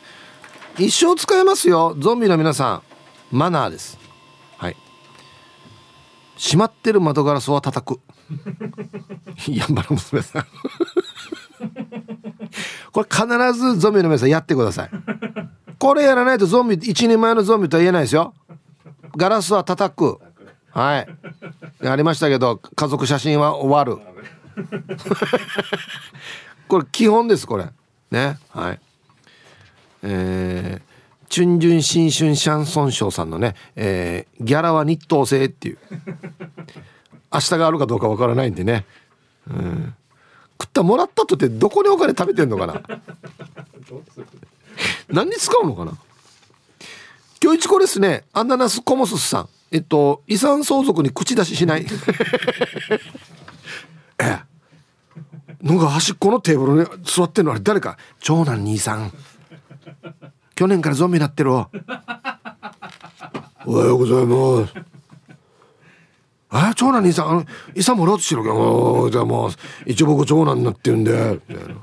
[0.79, 1.95] 一生使えますよ。
[1.99, 2.81] ゾンビの皆さん。
[3.35, 3.97] マナーです。
[4.57, 4.77] はい。
[6.37, 7.99] 閉まってる窓ガラスは叩く。
[9.47, 10.45] 山の娘さん。
[12.91, 14.89] これ必ずゾンビの皆さんやってください。
[15.77, 18.33] これやらないとゾンビ一人前のゾンビとは言えないですよ。
[19.17, 20.19] ガラスは叩く。
[20.71, 21.07] はい。
[21.87, 23.97] ありましたけど家族写真は終わる。
[26.67, 27.65] これ基本ですこれ。
[28.11, 28.37] ね。
[28.49, 28.79] はい。
[30.03, 35.77] えー、チュンジュン新春シャンソン賞さんのね、えー、ギャラは日東製っていう。
[37.31, 38.85] 明日があるかどうかわからないんでね、
[39.47, 39.93] うん、
[40.59, 42.81] 食ったもらったとってどこにお金食べてんのかな？
[45.09, 45.93] 何に使うのかな？
[47.41, 49.49] 今日一こですねアナナスコモスさん。
[49.71, 51.85] えっと遺産相続に口出ししない。
[54.19, 54.39] ええ。
[55.61, 57.99] のが端っこのテーブルに座ってんのあれ誰か。
[58.19, 59.13] 長男兄さん。
[60.59, 61.69] 去年からゾンビになってるわ。
[63.65, 64.73] おはようございます。
[66.49, 67.45] あ長男兄さんあの
[67.75, 68.49] 遺産もらおうとしてるけ。
[68.49, 69.51] どじゃあもう
[69.85, 71.39] 一応僕長男になってるんで。
[71.47, 71.75] みたいな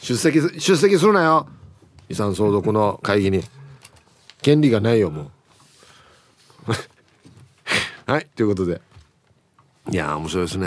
[0.00, 1.46] 出席出席するなよ。
[2.08, 3.44] 遺産相続の会議に。
[4.40, 5.30] 権利がないよも
[6.66, 6.72] う。
[8.10, 8.80] はいということで。
[9.90, 10.66] いや面白いですね。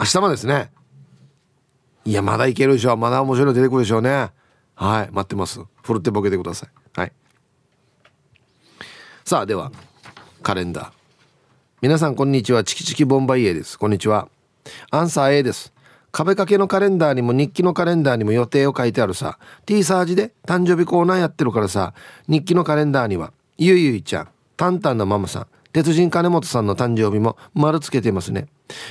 [0.00, 0.72] 明日もですね
[2.06, 2.96] いやまだいけるでしょ。
[2.96, 4.30] まだ面白いの出てくるでしょうね。
[4.76, 5.60] はい待ってます。
[5.82, 6.70] ふるってボケてください。
[7.00, 7.12] はい。
[9.24, 9.72] さあでは
[10.40, 10.90] カレンダー。
[11.82, 12.62] 皆さんこんにちは。
[12.62, 13.76] チキチキボンバイエです。
[13.76, 14.28] こんにちは。
[14.92, 15.72] アンサー A です。
[16.12, 19.40] 壁掛けのカレンダーにも日記のカレンダーにも予定を書いてあるさ。
[19.66, 21.92] T サージで誕生日コーナーやってるからさ。
[22.28, 25.46] 日記のカレンダーにはゆいゆいちゃんタンタンのママさん
[25.76, 28.46] 鉄人金本さんの誕生日も丸つけてますね。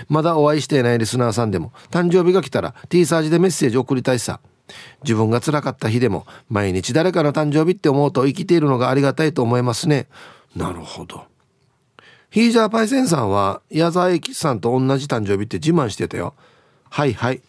[0.07, 4.39] まだお会いしていないリスナーさんでも誕生日が来たら T サージでメッセージ送りたいさ。
[5.01, 10.05] 自分が辛かった日でも毎日誰かの誕生日って思うと生きているのがありがたいと思いますね。
[10.55, 11.23] なるほど。
[12.29, 16.35] ヒージャーパイセンさんは矢沢永吉さんと同じ誕生日って自慢してたよ。
[16.91, 17.41] はいはい。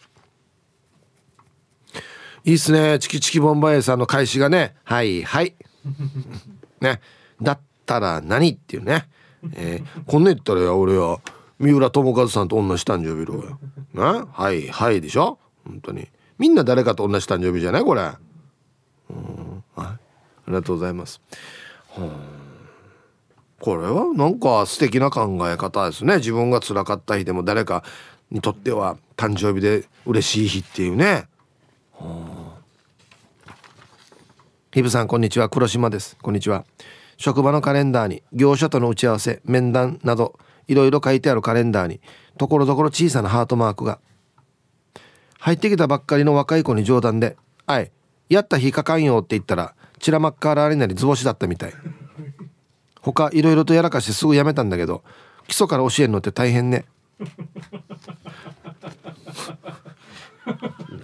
[2.43, 2.97] いいっすね。
[2.97, 4.73] チキチキボンバイエさんの開始がね。
[4.83, 5.53] はいはい。
[6.81, 7.01] ね。
[7.39, 9.05] だったら何っていうね。
[9.53, 11.19] えー、こんな言ったら俺は
[11.59, 13.59] 三浦友和さんと同じ誕生日ろよ。
[13.93, 14.27] な？
[14.31, 15.39] はいはいでしょ？
[15.65, 16.07] 本当に。
[16.37, 17.83] みんな誰かと同じ誕生日じゃない？
[17.83, 18.01] これ。
[18.01, 19.63] うん。
[19.75, 19.85] はい。
[19.85, 19.99] あ
[20.47, 21.21] りがとうございます。
[23.59, 26.17] これはなんか素敵な考え方ですね。
[26.17, 27.83] 自分が辛かった日でも誰か
[28.29, 31.27] にとっては誕生日で嬉しい日っていうね。
[34.71, 35.49] ひぶさんこんにちは。
[35.49, 36.15] 黒島です。
[36.21, 36.65] こんにちは。
[37.17, 41.99] 職場のカレンダーに業者との打ち合わせ面談などいろいろ書いてあるカレンダーに
[42.37, 43.99] ところどころ小さなハートマークが。
[45.39, 47.37] 入ってきたばっかりの若い子に冗談で
[47.67, 47.91] 「あい
[48.27, 51.73] やった日かかんよ」って言ったらチラマッカーラーになり図星だったみたい。
[53.01, 55.03] 他いろいろとやらかしてすぐやめたんだけど
[55.47, 56.85] 基礎から教えるのって大変ね。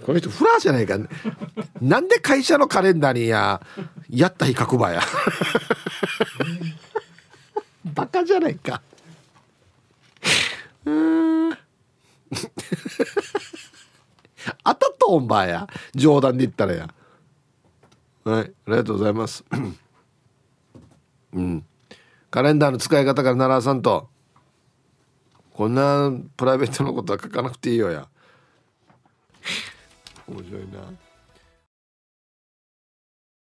[0.04, 0.98] この人フラーじゃないか。
[1.80, 3.60] なんで会社のカレンダーにや。
[4.14, 5.02] やった日書くばや。
[7.84, 8.80] バカじゃないか。
[10.84, 11.52] うん。
[14.62, 15.66] あたとんばや。
[15.94, 16.94] 冗談で言ったらや。
[18.24, 18.44] はい。
[18.44, 19.44] ありがとうございます。
[21.32, 21.64] うん。
[22.30, 24.08] カレンダーの使い方から奈良さんと。
[25.52, 28.08] こんなプライベートのことは書かなくていいよや。
[30.26, 31.03] 面白いな。